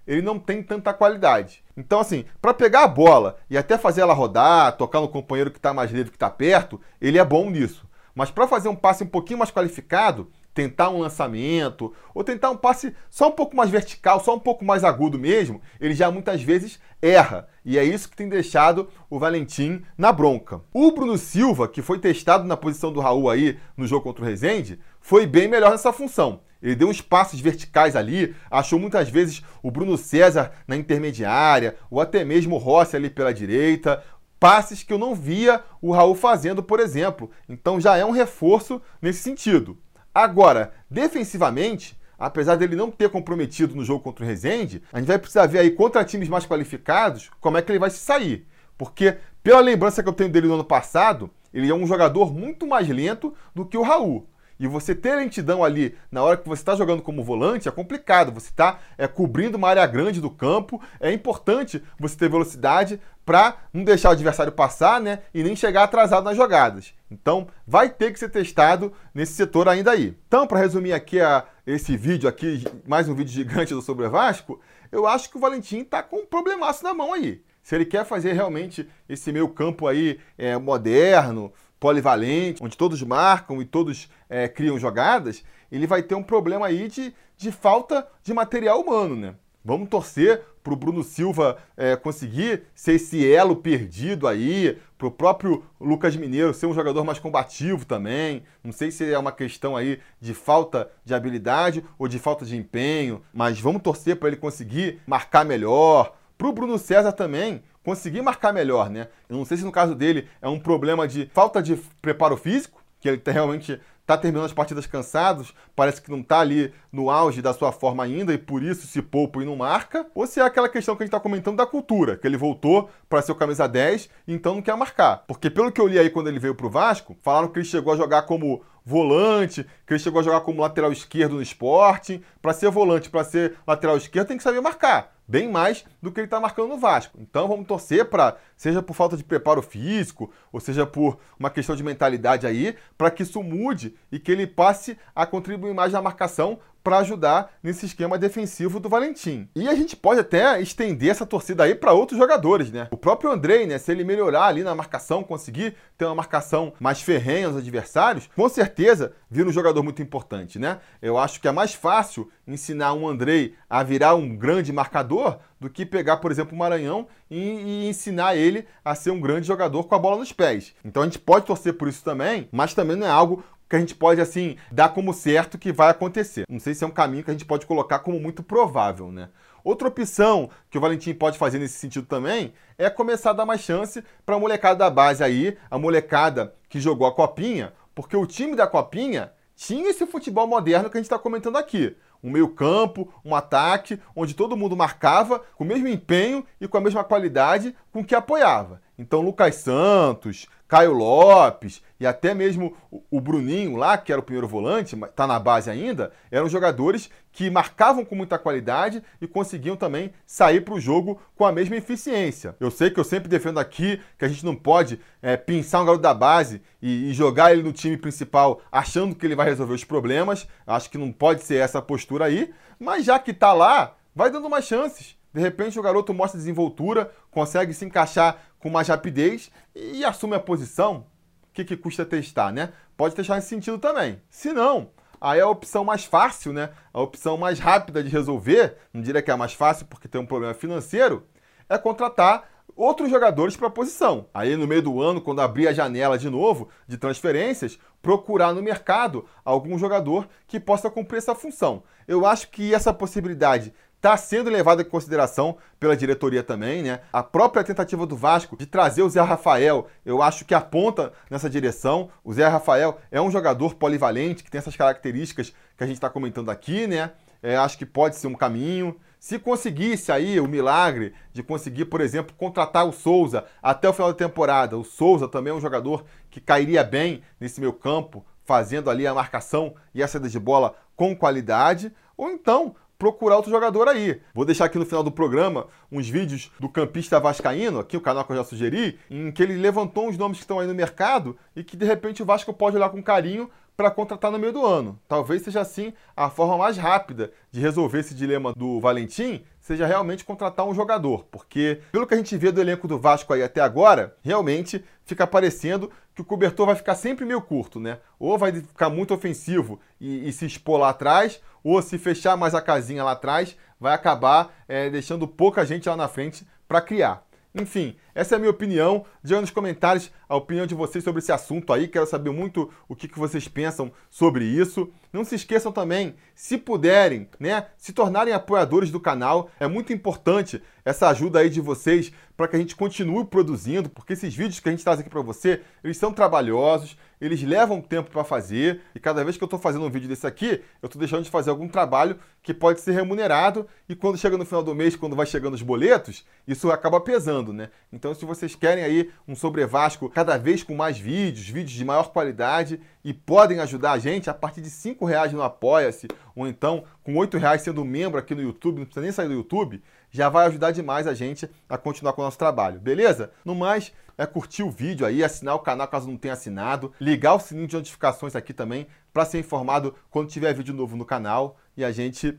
ele 0.06 0.24
não 0.24 0.40
tem 0.40 0.64
tanta 0.64 0.94
qualidade. 0.94 1.64
Então, 1.78 2.00
assim, 2.00 2.26
para 2.42 2.54
pegar 2.54 2.84
a 2.84 2.88
bola 2.88 3.38
e 3.50 3.58
até 3.58 3.78
fazer 3.78 4.02
ela 4.02 4.14
rodar, 4.14 4.76
tocar 4.76 5.02
no 5.02 5.08
companheiro 5.08 5.52
que 5.52 5.60
está 5.60 5.74
mais 5.74 5.92
livre, 5.92 6.10
que 6.10 6.18
está 6.18 6.30
perto, 6.30 6.82
ele 7.00 7.20
é 7.20 7.24
bom 7.24 7.50
nisso. 7.52 7.88
Mas 8.16 8.32
para 8.32 8.48
fazer 8.48 8.68
um 8.68 8.76
passe 8.76 9.04
um 9.04 9.08
pouquinho 9.08 9.40
mais 9.40 9.52
qualificado, 9.52 10.32
tentar 10.56 10.90
um 10.90 11.00
lançamento, 11.00 11.94
ou 12.14 12.24
tentar 12.24 12.50
um 12.50 12.56
passe 12.56 12.96
só 13.10 13.28
um 13.28 13.32
pouco 13.32 13.56
mais 13.56 13.70
vertical, 13.70 14.24
só 14.24 14.34
um 14.34 14.40
pouco 14.40 14.64
mais 14.64 14.86
agudo 14.86 15.20
mesmo, 15.20 15.62
ele 15.82 15.94
já 15.94 16.10
muitas 16.10 16.42
vezes 16.42 16.80
erra. 17.02 17.48
E 17.64 17.78
é 17.78 17.84
isso 17.84 18.10
que 18.10 18.16
tem 18.16 18.30
deixado 18.30 18.88
o 19.10 19.20
Valentim 19.20 19.84
na 19.98 20.14
bronca. 20.14 20.62
O 20.74 20.92
Bruno 20.92 21.18
Silva, 21.18 21.68
que 21.68 21.82
foi 21.82 22.00
testado 22.00 22.46
na 22.46 22.56
posição 22.56 22.92
do 22.92 23.02
Raul 23.02 23.30
aí 23.30 23.60
no 23.76 23.86
jogo 23.86 24.04
contra 24.04 24.24
o 24.24 24.28
Rezende, 24.28 24.80
foi 25.02 25.28
bem 25.28 25.48
melhor 25.48 25.72
nessa 25.72 25.92
função. 25.92 26.40
Ele 26.64 26.76
deu 26.76 26.88
uns 26.88 27.02
passos 27.02 27.40
verticais 27.42 27.96
ali, 27.96 28.34
achou 28.50 28.80
muitas 28.80 29.10
vezes 29.10 29.44
o 29.62 29.70
Bruno 29.70 29.98
César 29.98 30.54
na 30.66 30.78
intermediária, 30.78 31.76
ou 31.92 32.00
até 32.00 32.24
mesmo 32.24 32.56
o 32.56 32.58
Rossi 32.58 32.96
ali 32.96 33.10
pela 33.10 33.34
direita, 33.34 34.02
passes 34.40 34.84
que 34.84 34.94
eu 34.94 34.98
não 34.98 35.14
via 35.14 35.62
o 35.82 35.92
Raul 35.92 36.16
fazendo, 36.16 36.64
por 36.64 36.80
exemplo. 36.80 37.30
Então 37.50 37.80
já 37.80 37.98
é 37.98 38.06
um 38.06 38.12
reforço 38.12 38.82
nesse 39.02 39.20
sentido. 39.20 39.78
Agora, 40.16 40.72
defensivamente, 40.90 42.00
apesar 42.18 42.56
dele 42.56 42.74
não 42.74 42.90
ter 42.90 43.10
comprometido 43.10 43.76
no 43.76 43.84
jogo 43.84 44.02
contra 44.02 44.24
o 44.24 44.28
Rezende, 44.28 44.82
a 44.94 45.00
gente 45.00 45.08
vai 45.08 45.20
precisar 45.20 45.46
ver 45.46 45.60
aí 45.60 45.72
contra 45.72 46.06
times 46.06 46.30
mais 46.30 46.46
qualificados 46.46 47.30
como 47.42 47.58
é 47.58 47.62
que 47.62 47.70
ele 47.70 47.80
vai 47.80 47.90
se 47.90 47.98
sair. 47.98 48.48
Porque, 48.78 49.18
pela 49.44 49.60
lembrança 49.60 50.02
que 50.02 50.08
eu 50.08 50.14
tenho 50.14 50.30
dele 50.30 50.48
no 50.48 50.54
ano 50.54 50.64
passado, 50.64 51.30
ele 51.54 51.70
é 51.70 51.76
um 51.76 51.86
jogador 51.86 52.34
muito 52.34 52.66
mais 52.66 52.88
lento 52.88 53.34
do 53.54 53.66
que 53.66 53.78
o 53.78 53.82
Raul. 53.82 54.26
E 54.60 54.68
você 54.68 54.96
ter 54.96 55.16
lentidão 55.16 55.64
ali 55.64 55.96
na 56.12 56.24
hora 56.24 56.38
que 56.38 56.48
você 56.48 56.62
está 56.62 56.76
jogando 56.76 57.02
como 57.02 57.24
volante 57.24 57.68
é 57.68 57.72
complicado. 57.72 58.32
Você 58.32 58.50
está 58.50 58.80
é, 58.98 59.08
cobrindo 59.08 59.58
uma 59.58 59.70
área 59.70 59.86
grande 59.86 60.22
do 60.22 60.30
campo. 60.30 60.82
É 61.00 61.12
importante 61.12 61.84
você 62.00 62.16
ter 62.16 62.30
velocidade 62.30 63.00
para 63.26 63.58
não 63.74 63.84
deixar 63.84 64.10
o 64.10 64.12
adversário 64.12 64.52
passar 64.52 65.02
né, 65.02 65.20
e 65.34 65.42
nem 65.44 65.56
chegar 65.56 65.84
atrasado 65.84 66.24
nas 66.24 66.38
jogadas. 66.38 66.94
Então, 67.10 67.48
vai 67.66 67.90
ter 67.90 68.14
que 68.14 68.20
ser 68.20 68.30
testado 68.30 68.94
nesse 69.14 69.34
setor 69.34 69.68
ainda 69.68 69.92
aí. 69.92 70.16
Então, 70.28 70.46
para 70.46 70.60
resumir 70.60 70.94
aqui 70.94 71.20
a, 71.20 71.44
esse 71.66 71.98
vídeo 71.98 72.30
aqui, 72.30 72.64
mais 72.86 73.10
um 73.10 73.16
vídeo 73.16 73.34
gigante 73.34 73.74
do 73.74 73.82
Sobre 73.82 74.08
Vasco, 74.08 74.62
eu 74.92 75.08
acho 75.08 75.30
que 75.30 75.38
o 75.38 75.40
Valentim 75.40 75.80
está 75.80 76.04
com 76.04 76.18
um 76.18 76.26
problemaço 76.26 76.84
na 76.84 76.94
mão 76.94 77.14
aí. 77.14 77.42
Se 77.64 77.74
ele 77.74 77.86
quer 77.86 78.06
fazer 78.06 78.34
realmente 78.34 78.88
esse 79.10 79.32
meio 79.32 79.50
campo 79.50 79.88
aí 79.88 80.20
é, 80.38 80.56
moderno, 80.56 81.52
polivalente, 81.86 82.64
onde 82.64 82.76
todos 82.76 83.00
marcam 83.04 83.62
e 83.62 83.66
todos 83.66 84.10
é, 84.28 84.48
criam 84.48 84.80
jogadas, 84.80 85.44
ele 85.72 85.86
vai 85.86 86.02
ter 86.02 86.16
um 86.16 86.24
problema 86.24 86.66
aí 86.66 86.88
de, 86.88 87.14
de 87.38 87.52
falta 87.52 88.08
de 88.24 88.34
material 88.34 88.82
humano, 88.82 89.16
né? 89.16 89.36
Vamos 89.64 89.88
torcer 89.88 90.42
para 90.64 90.74
o 90.74 90.76
Bruno 90.76 91.04
Silva 91.04 91.60
é, 91.78 91.96
conseguir 91.96 92.64
ser 92.74 92.94
esse 92.94 93.32
elo 93.32 93.58
perdido 93.58 94.28
aí, 94.28 94.80
para 94.98 95.06
o 95.06 95.12
próprio 95.12 95.64
Lucas 95.80 96.16
Mineiro 96.16 96.56
ser 96.56 96.66
um 96.66 96.74
jogador 96.74 97.04
mais 97.04 97.20
combativo 97.20 97.86
também. 97.86 98.42
Não 98.64 98.72
sei 98.72 98.90
se 98.90 99.14
é 99.14 99.20
uma 99.20 99.32
questão 99.32 99.78
aí 99.78 100.00
de 100.20 100.34
falta 100.34 100.90
de 101.04 101.14
habilidade 101.14 101.86
ou 102.00 102.08
de 102.08 102.18
falta 102.18 102.46
de 102.46 102.58
empenho, 102.58 103.22
mas 103.32 103.60
vamos 103.60 103.84
torcer 103.84 104.16
para 104.16 104.30
ele 104.30 104.38
conseguir 104.38 105.02
marcar 105.06 105.46
melhor. 105.46 106.16
Para 106.36 106.48
o 106.48 106.52
Bruno 106.52 106.80
César 106.80 107.12
também 107.12 107.62
conseguir 107.86 108.24
marcar 108.24 108.52
melhor, 108.52 108.90
né? 108.90 109.08
Eu 109.30 109.38
não 109.38 109.46
sei 109.46 109.58
se 109.58 109.64
no 109.64 109.72
caso 109.72 109.94
dele 109.94 110.28
é 110.42 110.50
um 110.50 110.60
problema 110.60 111.08
de 111.08 111.30
falta 111.32 111.62
de 111.62 111.76
preparo 112.02 112.36
físico, 112.36 112.82
que 113.00 113.08
ele 113.08 113.20
tá 113.20 113.32
realmente 113.32 113.80
está 114.02 114.18
terminando 114.18 114.46
as 114.46 114.54
partidas 114.54 114.86
cansados, 114.86 115.54
parece 115.76 116.00
que 116.00 116.12
não 116.12 116.20
está 116.20 116.40
ali 116.40 116.72
no 116.92 117.10
auge 117.10 117.42
da 117.42 117.54
sua 117.54 117.72
forma 117.72 118.04
ainda 118.04 118.34
e 118.34 118.38
por 118.38 118.62
isso 118.62 118.86
se 118.86 119.02
poupa 119.02 119.42
e 119.42 119.46
não 119.46 119.56
marca, 119.56 120.06
ou 120.14 120.28
se 120.28 120.40
é 120.40 120.44
aquela 120.44 120.70
questão 120.70 120.96
que 120.96 121.02
a 121.02 121.06
gente 121.06 121.10
está 121.10 121.20
comentando 121.20 121.58
da 121.58 121.66
cultura, 121.66 122.16
que 122.16 122.28
ele 122.28 122.38
voltou 122.38 122.90
para 123.10 123.22
ser 123.24 123.32
o 123.32 123.36
camisa 123.36 123.68
10 123.68 124.10
e 124.28 124.34
então 124.34 124.56
não 124.56 124.62
quer 124.62 124.78
marcar. 124.78 125.24
Porque 125.28 125.50
pelo 125.50 125.72
que 125.72 125.82
eu 125.82 125.88
li 125.88 125.98
aí 125.98 126.12
quando 126.12 126.28
ele 126.28 126.40
veio 126.40 126.54
para 126.54 126.68
o 126.68 126.70
Vasco, 126.70 127.18
falaram 127.22 127.48
que 127.48 127.58
ele 127.58 127.66
chegou 127.66 127.94
a 127.94 127.98
jogar 127.98 128.24
como 128.24 128.64
volante, 128.84 129.66
que 129.88 129.94
ele 129.94 130.00
chegou 130.00 130.20
a 130.20 130.24
jogar 130.24 130.42
como 130.42 130.62
lateral 130.62 130.92
esquerdo 130.92 131.36
no 131.36 131.42
esporte. 131.42 132.24
Para 132.42 132.54
ser 132.54 132.70
volante, 132.70 133.10
para 133.10 133.24
ser 133.24 133.58
lateral 133.66 133.98
esquerdo, 133.98 134.28
tem 134.28 134.38
que 134.38 134.44
saber 134.44 134.62
marcar 134.62 135.15
bem 135.28 135.50
mais 135.50 135.86
do 136.02 136.12
que 136.12 136.20
ele 136.20 136.28
está 136.28 136.40
marcando 136.40 136.70
no 136.70 136.78
Vasco. 136.78 137.18
Então 137.20 137.48
vamos 137.48 137.68
torcer 137.68 138.06
para, 138.06 138.38
seja 138.56 138.82
por 138.82 138.94
falta 138.94 139.18
de 139.18 139.24
preparo 139.24 139.62
físico, 139.62 140.32
ou 140.52 140.60
seja 140.60 140.86
por 140.86 141.18
uma 141.40 141.50
questão 141.50 141.76
de 141.76 141.84
mentalidade 141.84 142.46
aí, 142.46 142.76
para 142.98 143.12
que 143.12 143.24
isso 143.24 143.42
mude 143.42 143.96
e 144.12 144.20
que 144.20 144.32
ele 144.32 144.48
passe 144.48 144.98
a 145.16 145.26
contribuir 145.26 145.74
mais 145.74 145.94
na 145.94 146.02
marcação 146.02 146.60
para 146.86 147.00
ajudar 147.00 147.52
nesse 147.64 147.88
esquema 147.88 148.16
defensivo 148.16 148.80
do 148.80 148.88
Valentim. 148.88 149.50
E 149.56 149.68
a 149.68 149.74
gente 149.74 149.96
pode 149.96 150.20
até 150.20 150.62
estender 150.62 151.10
essa 151.10 151.26
torcida 151.26 151.64
aí 151.64 151.74
para 151.74 151.94
outros 151.94 152.20
jogadores, 152.20 152.72
né? 152.72 152.88
O 152.92 152.98
próprio 152.98 153.32
Andrei, 153.32 153.66
né, 153.66 153.80
se 153.80 153.92
ele 153.92 154.04
melhorar 154.04 154.46
ali 154.46 154.62
na 154.62 154.76
marcação, 154.76 155.24
conseguir 155.24 155.76
ter 155.98 156.06
uma 156.06 156.14
marcação 156.14 156.74
mais 156.80 157.02
ferrenha 157.02 157.48
aos 157.48 157.58
adversários, 157.58 158.30
com 158.36 158.48
certeza 158.48 159.14
vira 159.32 159.50
um 159.50 159.52
jogador 159.52 159.82
muito 159.82 160.00
importante, 160.00 160.60
né? 160.60 160.78
Eu 161.02 161.18
acho 161.18 161.42
que 161.42 161.48
é 161.48 161.52
mais 161.52 161.74
fácil 161.74 162.30
ensinar 162.48 162.94
um 162.94 163.08
Andrei 163.08 163.56
a 163.68 163.82
virar 163.82 164.14
um 164.14 164.36
grande 164.38 164.72
marcador 164.72 165.40
do 165.60 165.70
que 165.70 165.86
pegar, 165.86 166.18
por 166.18 166.32
exemplo, 166.32 166.54
o 166.54 166.58
Maranhão 166.58 167.08
e, 167.30 167.40
e, 167.40 167.88
ensinar 167.88 168.36
ele 168.36 168.68
a 168.84 168.94
ser 168.94 169.10
um 169.10 169.20
grande 169.20 169.48
jogador 169.48 169.86
com 169.86 169.96
a 169.96 170.00
bola 170.00 170.18
nos 170.18 170.32
pés. 170.32 170.76
Então 170.84 171.02
a 171.02 171.06
gente 171.06 171.18
pode 171.18 171.46
torcer 171.46 171.74
por 171.74 171.88
isso 171.88 172.04
também, 172.04 172.48
mas 172.52 172.74
também 172.74 172.96
não 172.96 173.08
é 173.08 173.10
algo 173.10 173.44
que 173.70 173.76
a 173.76 173.80
gente 173.80 173.96
pode, 173.96 174.22
assim, 174.22 174.58
dar 174.72 174.90
como 174.90 175.14
certo 175.14 175.58
que 175.58 175.72
vai 175.72 175.90
acontecer. 175.90 176.46
Não 176.50 176.60
sei 176.60 176.74
se 176.74 176.84
é 176.84 176.88
um 176.88 176.92
caminho 176.92 177.24
que 177.24 177.32
a 177.32 177.34
gente 177.34 177.46
pode 177.46 177.66
colocar 177.66 178.00
como 178.00 178.20
muito 178.20 178.44
provável, 178.44 179.12
né? 179.12 179.30
Outra 179.64 179.88
opção 179.88 180.52
que 180.70 180.78
o 180.78 180.82
Valentim 180.82 181.14
pode 181.16 181.40
fazer 181.40 181.58
nesse 181.58 181.80
sentido 181.80 182.06
também 182.06 182.54
é 182.78 182.88
começar 182.88 183.32
a 183.32 183.34
dar 183.34 183.48
mais 183.48 183.62
chance 183.62 184.04
para 184.24 184.36
a 184.36 184.40
molecada 184.40 184.76
da 184.76 184.90
base 184.92 185.24
aí, 185.24 185.58
a 185.72 185.80
molecada 185.80 186.54
que 186.70 186.80
jogou 186.80 187.08
a 187.08 187.12
copinha, 187.12 187.74
porque 187.96 188.16
o 188.16 188.28
time 188.28 188.56
da 188.56 188.68
copinha 188.68 189.32
tinha 189.56 189.90
esse 189.90 190.06
futebol 190.06 190.46
moderno 190.46 190.88
que 190.90 190.98
a 190.98 191.00
gente 191.00 191.08
está 191.08 191.18
comentando 191.18 191.58
aqui. 191.58 191.96
Um 192.22 192.30
meio-campo, 192.30 193.12
um 193.24 193.34
ataque, 193.34 194.00
onde 194.16 194.34
todo 194.34 194.58
mundo 194.58 194.76
marcava 194.76 195.40
com 195.56 195.64
o 195.64 195.68
mesmo 195.68 195.88
empenho 195.88 196.46
e 196.62 196.68
com 196.68 196.78
a 196.78 196.82
mesma 196.82 197.04
qualidade 197.04 197.76
com 197.96 198.04
que 198.04 198.14
apoiava. 198.14 198.82
Então, 199.00 199.22
Lucas 199.22 199.56
Santos, 199.56 200.48
Caio 200.68 200.92
Lopes 200.92 201.82
e 201.98 202.06
até 202.06 202.34
mesmo 202.34 202.76
o 203.10 203.22
Bruninho 203.22 203.78
lá, 203.78 203.98
que 203.98 204.12
era 204.12 204.20
o 204.20 204.24
primeiro 204.24 204.50
volante, 204.50 204.98
está 205.02 205.26
na 205.26 205.40
base 205.40 205.70
ainda, 205.70 206.12
eram 206.30 206.50
jogadores 206.50 207.10
que 207.32 207.50
marcavam 207.50 208.04
com 208.04 208.14
muita 208.14 208.38
qualidade 208.38 209.02
e 209.22 209.26
conseguiam 209.26 209.78
também 209.78 210.12
sair 210.26 210.60
para 210.60 210.74
o 210.74 210.80
jogo 210.80 211.22
com 211.38 211.46
a 211.46 211.54
mesma 211.54 211.78
eficiência. 211.78 212.54
Eu 212.60 212.70
sei 212.70 212.90
que 212.90 213.00
eu 213.00 213.06
sempre 213.06 213.30
defendo 213.30 213.62
aqui 213.62 214.02
que 214.20 214.26
a 214.26 214.28
gente 214.28 214.44
não 214.44 214.58
pode 214.58 215.00
é, 215.22 215.38
pinçar 215.38 215.82
um 215.82 215.86
garoto 215.86 216.04
da 216.04 216.14
base 216.14 216.62
e, 216.82 217.12
e 217.12 217.14
jogar 217.14 217.54
ele 217.54 217.64
no 217.64 217.72
time 217.72 217.96
principal 217.96 218.60
achando 218.70 219.16
que 219.16 219.26
ele 219.26 219.38
vai 219.38 219.46
resolver 219.46 219.74
os 219.74 219.86
problemas. 219.86 220.46
Acho 220.68 220.90
que 220.90 220.98
não 220.98 221.14
pode 221.14 221.44
ser 221.44 221.60
essa 221.60 221.82
postura 221.82 222.26
aí, 222.26 222.54
mas 222.78 223.06
já 223.06 223.18
que 223.20 223.32
está 223.32 223.54
lá, 223.54 223.96
vai 224.14 224.30
dando 224.30 224.50
mais 224.50 224.66
chances. 224.66 225.16
De 225.36 225.42
repente 225.42 225.78
o 225.78 225.82
garoto 225.82 226.14
mostra 226.14 226.40
desenvoltura, 226.40 227.12
consegue 227.30 227.74
se 227.74 227.84
encaixar 227.84 228.38
com 228.58 228.70
mais 228.70 228.88
rapidez 228.88 229.52
e 229.76 230.06
assume 230.06 230.34
a 230.34 230.40
posição. 230.40 231.08
O 231.50 231.54
que, 231.54 231.66
que 231.66 231.76
custa 231.76 232.06
testar, 232.06 232.54
né? 232.54 232.72
Pode 232.96 233.14
testar 233.14 233.36
nesse 233.36 233.50
sentido 233.50 233.78
também. 233.78 234.22
Se 234.30 234.54
não, 234.54 234.92
aí 235.20 235.42
a 235.42 235.50
opção 235.50 235.84
mais 235.84 236.06
fácil, 236.06 236.54
né? 236.54 236.70
A 236.94 237.02
opção 237.02 237.36
mais 237.36 237.60
rápida 237.60 238.02
de 238.02 238.10
resolver, 238.10 238.78
não 238.94 239.02
diria 239.02 239.22
que 239.22 239.30
é 239.30 239.34
a 239.34 239.38
mais 239.38 239.52
fácil 239.52 239.88
porque 239.88 240.08
tem 240.08 240.22
um 240.22 240.26
problema 240.26 240.54
financeiro, 240.54 241.28
é 241.68 241.78
contratar 241.78 242.50
outros 242.74 243.10
jogadores 243.10 243.58
para 243.58 243.68
a 243.68 243.72
posição. 243.72 244.28
Aí 244.34 244.56
no 244.56 244.66
meio 244.66 244.82
do 244.82 245.02
ano, 245.02 245.20
quando 245.20 245.42
abrir 245.42 245.68
a 245.68 245.74
janela 245.74 246.18
de 246.18 246.30
novo 246.30 246.70
de 246.88 246.98
transferências, 246.98 247.78
procurar 248.02 248.54
no 248.54 248.62
mercado 248.62 249.26
algum 249.44 249.78
jogador 249.78 250.30
que 250.48 250.62
possa 250.62 250.90
cumprir 250.90 251.18
essa 251.18 251.36
função. 251.36 251.84
Eu 252.08 252.26
acho 252.26 252.50
que 252.50 252.74
essa 252.74 252.94
possibilidade 252.94 253.74
está 253.96 254.16
sendo 254.18 254.50
levado 254.50 254.82
em 254.82 254.86
consideração 254.86 255.58
pela 255.80 255.98
diretoria 255.98 256.44
também, 256.44 256.84
né? 256.84 257.00
A 257.12 257.24
própria 257.24 257.64
tentativa 257.64 258.06
do 258.06 258.16
Vasco 258.16 258.56
de 258.56 258.66
trazer 258.66 259.02
o 259.02 259.10
Zé 259.10 259.22
Rafael, 259.22 259.88
eu 260.06 260.22
acho 260.22 260.46
que 260.46 260.54
aponta 260.54 261.12
nessa 261.30 261.50
direção. 261.50 262.10
O 262.24 262.34
Zé 262.34 262.48
Rafael 262.48 263.00
é 263.12 263.20
um 263.20 263.32
jogador 263.32 263.76
polivalente 263.76 264.44
que 264.44 264.52
tem 264.52 264.60
essas 264.60 264.76
características 264.76 265.54
que 265.76 265.84
a 265.84 265.88
gente 265.88 265.98
está 265.98 266.10
comentando 266.10 266.50
aqui, 266.50 266.86
né? 266.86 267.12
É, 267.42 267.56
acho 267.58 267.78
que 267.78 267.86
pode 267.86 268.16
ser 268.16 268.28
um 268.28 268.36
caminho. 268.36 268.96
Se 269.20 269.40
conseguisse 269.40 270.12
aí 270.12 270.40
o 270.40 270.48
milagre 270.48 271.14
de 271.34 271.42
conseguir, 271.42 271.86
por 271.86 272.00
exemplo, 272.00 272.36
contratar 272.38 272.86
o 272.88 272.92
Souza 272.92 273.46
até 273.62 273.90
o 273.90 273.94
final 273.94 274.12
da 274.12 274.18
temporada, 274.18 274.78
o 274.78 274.84
Souza 274.84 275.28
também 275.28 275.52
é 275.52 275.56
um 275.56 275.62
jogador 275.62 276.06
que 276.30 276.40
cairia 276.40 276.84
bem 276.84 277.24
nesse 277.40 277.60
meu 277.60 277.74
campo, 277.74 278.24
fazendo 278.44 278.90
ali 278.90 279.08
a 279.08 279.14
marcação 279.16 279.74
e 279.96 280.04
a 280.04 280.08
saída 280.08 280.30
de 280.30 280.40
bola 280.40 280.76
com 280.96 281.16
qualidade, 281.16 281.92
ou 282.16 282.30
então 282.30 282.76
procurar 282.98 283.38
outro 283.38 283.52
jogador 283.52 283.88
aí. 283.88 284.22
Vou 284.34 284.46
deixar 284.46 284.66
aqui 284.66 284.78
no 284.78 284.86
final 284.86 285.04
do 285.04 285.12
programa 285.12 285.68
uns 285.92 286.08
vídeos 286.08 286.52
do 286.60 286.70
campista 286.70 287.20
vascaíno, 287.20 287.80
aqui 287.80 287.98
o 287.98 288.02
canal 288.02 288.24
que 288.24 288.32
eu 288.32 288.38
já 288.38 288.44
sugeri, 288.44 289.00
em 289.10 289.32
que 289.32 289.44
ele 289.44 289.56
levantou 289.56 290.08
uns 290.08 290.18
nomes 290.18 290.38
que 290.38 290.44
estão 290.44 290.60
aí 290.60 290.68
no 290.68 290.76
mercado 290.76 291.38
e 291.56 291.64
que 291.64 291.78
de 291.78 291.86
repente 291.86 292.22
o 292.22 292.26
Vasco 292.26 292.54
pode 292.54 292.76
olhar 292.76 292.90
com 292.90 293.02
carinho 293.02 293.50
para 293.76 293.92
contratar 293.92 294.32
no 294.32 294.40
meio 294.40 294.54
do 294.54 294.66
ano. 294.66 295.00
Talvez 295.08 295.42
seja 295.42 295.62
assim 295.62 295.94
a 296.16 296.30
forma 296.30 296.58
mais 296.58 296.78
rápida 296.78 297.32
de 297.52 297.60
resolver 297.60 298.00
esse 298.00 298.16
dilema 298.16 298.54
do 298.54 298.80
Valentim, 298.80 299.44
seja 299.60 299.86
realmente 299.86 300.24
contratar 300.24 300.66
um 300.66 300.74
jogador, 300.74 301.26
porque 301.26 301.82
pelo 301.92 302.08
que 302.08 302.14
a 302.14 302.18
gente 302.18 302.38
vê 302.38 302.52
do 302.52 302.62
elenco 302.62 302.88
do 302.88 303.00
Vasco 303.00 303.34
aí 303.34 303.44
até 303.44 303.62
agora, 303.62 304.16
realmente 304.22 304.84
fica 305.04 305.28
parecendo 305.28 305.92
que 306.14 306.22
o 306.22 306.26
cobertor 306.26 306.68
vai 306.68 306.76
ficar 306.76 306.96
sempre 306.96 307.26
meio 307.26 307.42
curto, 307.42 307.80
né? 307.80 308.00
Ou 308.18 308.38
vai 308.38 308.54
ficar 308.54 308.90
muito 308.90 309.14
ofensivo 309.14 309.80
e, 310.00 310.30
e 310.30 310.32
se 310.32 310.46
expor 310.46 310.80
lá 310.80 310.90
atrás, 310.90 311.42
ou 311.66 311.82
se 311.82 311.98
fechar 311.98 312.38
mais 312.38 312.54
a 312.54 312.62
casinha 312.62 313.04
lá 313.04 313.14
atrás, 313.14 313.58
vai 313.80 313.92
acabar 313.92 314.54
é, 314.68 314.88
deixando 314.88 315.28
pouca 315.28 315.66
gente 315.66 315.90
lá 315.90 315.96
na 315.96 316.08
frente 316.08 316.48
para 316.68 316.80
criar. 316.80 317.26
Enfim, 317.56 317.96
essa 318.16 318.34
é 318.34 318.38
a 318.38 318.40
minha 318.40 318.50
opinião. 318.50 319.06
Diga 319.22 319.42
nos 319.42 319.52
comentários 319.52 320.10
a 320.30 320.38
opinião 320.38 320.66
de 320.66 320.74
vocês 320.74 321.04
sobre 321.04 321.20
esse 321.20 321.34
assunto 321.34 321.74
aí. 321.74 321.90
Quero 321.90 322.08
saber 322.08 322.32
muito 322.32 322.72
o 322.88 322.96
que, 322.96 323.10
que 323.10 323.20
vocês 323.20 323.46
pensam 323.50 323.92
sobre 324.10 324.46
isso. 324.46 324.90
Não 325.12 325.26
se 325.26 325.36
esqueçam 325.36 325.72
também, 325.72 326.16
se 326.34 326.58
puderem, 326.58 327.30
né, 327.38 327.68
se 327.78 327.92
tornarem 327.92 328.34
apoiadores 328.34 328.90
do 328.90 329.02
canal. 329.02 329.52
É 329.60 329.68
muito 329.68 329.92
importante 329.92 330.64
essa 330.86 331.10
ajuda 331.10 331.40
aí 331.40 331.50
de 331.50 331.60
vocês 331.60 332.12
para 332.38 332.48
que 332.48 332.56
a 332.56 332.60
gente 332.60 332.76
continue 332.76 333.26
produzindo, 333.26 333.90
porque 333.90 334.14
esses 334.14 334.34
vídeos 334.36 334.60
que 334.60 334.70
a 334.70 334.72
gente 334.72 334.84
traz 334.84 335.00
aqui 335.00 335.10
para 335.10 335.22
você, 335.22 335.62
eles 335.84 335.98
são 335.98 336.12
trabalhosos, 336.12 336.98
eles 337.20 337.42
levam 337.42 337.82
tempo 337.82 338.12
para 338.12 338.24
fazer, 338.24 338.82
e 338.94 339.00
cada 339.00 339.24
vez 339.24 339.38
que 339.38 339.44
eu 339.44 339.48
estou 339.48 339.58
fazendo 339.58 339.86
um 339.86 339.90
vídeo 339.90 340.10
desse 340.10 340.28
aqui, 340.28 340.62
eu 340.82 340.88
estou 340.88 341.00
deixando 341.00 341.24
de 341.24 341.30
fazer 341.30 341.50
algum 341.50 341.68
trabalho 341.68 342.18
que 342.44 342.54
pode 342.54 342.82
ser 342.82 342.92
remunerado, 342.92 343.66
e 343.88 343.96
quando 343.96 344.18
chega 344.18 344.38
no 344.38 344.46
final 344.46 344.62
do 344.62 344.76
mês, 344.76 344.96
quando 344.96 345.16
vai 345.16 345.26
chegando 345.26 345.54
os 345.54 345.62
boletos, 345.62 346.26
isso 346.46 346.70
acaba 346.70 347.00
pesando, 347.00 347.54
né? 347.54 347.70
Então, 348.06 348.14
se 348.14 348.24
vocês 348.24 348.54
querem 348.54 348.84
aí 348.84 349.12
um 349.28 349.36
sobre 349.36 349.66
Vasco 349.66 350.08
cada 350.08 350.38
vez 350.38 350.62
com 350.62 350.76
mais 350.76 350.96
vídeos, 350.96 351.50
vídeos 351.50 351.72
de 351.72 351.84
maior 351.84 352.12
qualidade, 352.12 352.80
e 353.04 353.12
podem 353.12 353.60
ajudar 353.60 353.94
a 353.94 353.98
gente 353.98 354.30
a 354.30 354.34
partir 354.34 354.62
de 354.62 354.70
R$ 354.70 354.96
reais 355.08 355.34
no 355.34 355.42
Apoia-se, 355.42 356.08
ou 356.36 356.48
então 356.48 356.84
com 357.02 357.20
R$ 357.20 357.28
reais 357.40 357.64
sendo 357.64 357.84
membro 357.84 358.20
aqui 358.20 358.36
no 358.36 358.44
YouTube, 358.44 358.78
não 358.78 358.86
precisa 358.86 359.02
nem 359.02 359.12
sair 359.12 359.28
do 359.28 359.34
YouTube, 359.34 359.82
já 360.12 360.30
vai 360.30 360.46
ajudar 360.46 360.70
demais 360.70 361.08
a 361.08 361.16
gente 361.16 361.50
a 361.68 361.80
continuar 361.80 362.14
com 362.14 362.22
o 362.22 362.26
nosso 362.26 362.38
trabalho, 362.38 362.80
beleza? 362.80 363.32
No 363.44 363.56
mais, 363.56 363.92
é 364.20 364.28
curtir 364.28 364.62
o 364.62 364.70
vídeo 364.70 365.04
aí, 365.04 365.24
assinar 365.24 365.56
o 365.56 365.60
canal 365.60 365.88
caso 365.88 366.08
não 366.08 366.16
tenha 366.16 366.36
assinado, 366.36 366.94
ligar 367.02 367.34
o 367.34 367.40
sininho 367.40 367.68
de 367.68 367.76
notificações 367.76 368.36
aqui 368.36 368.54
também 368.54 368.86
para 369.12 369.26
ser 369.26 369.40
informado 369.40 369.96
quando 370.12 370.30
tiver 370.30 370.54
vídeo 370.54 370.76
novo 370.76 370.96
no 370.96 371.06
canal 371.06 371.58
e 371.76 371.84
a 371.84 371.92
gente 371.92 372.38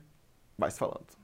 vai 0.56 0.70
se 0.70 0.78
falando. 0.78 1.15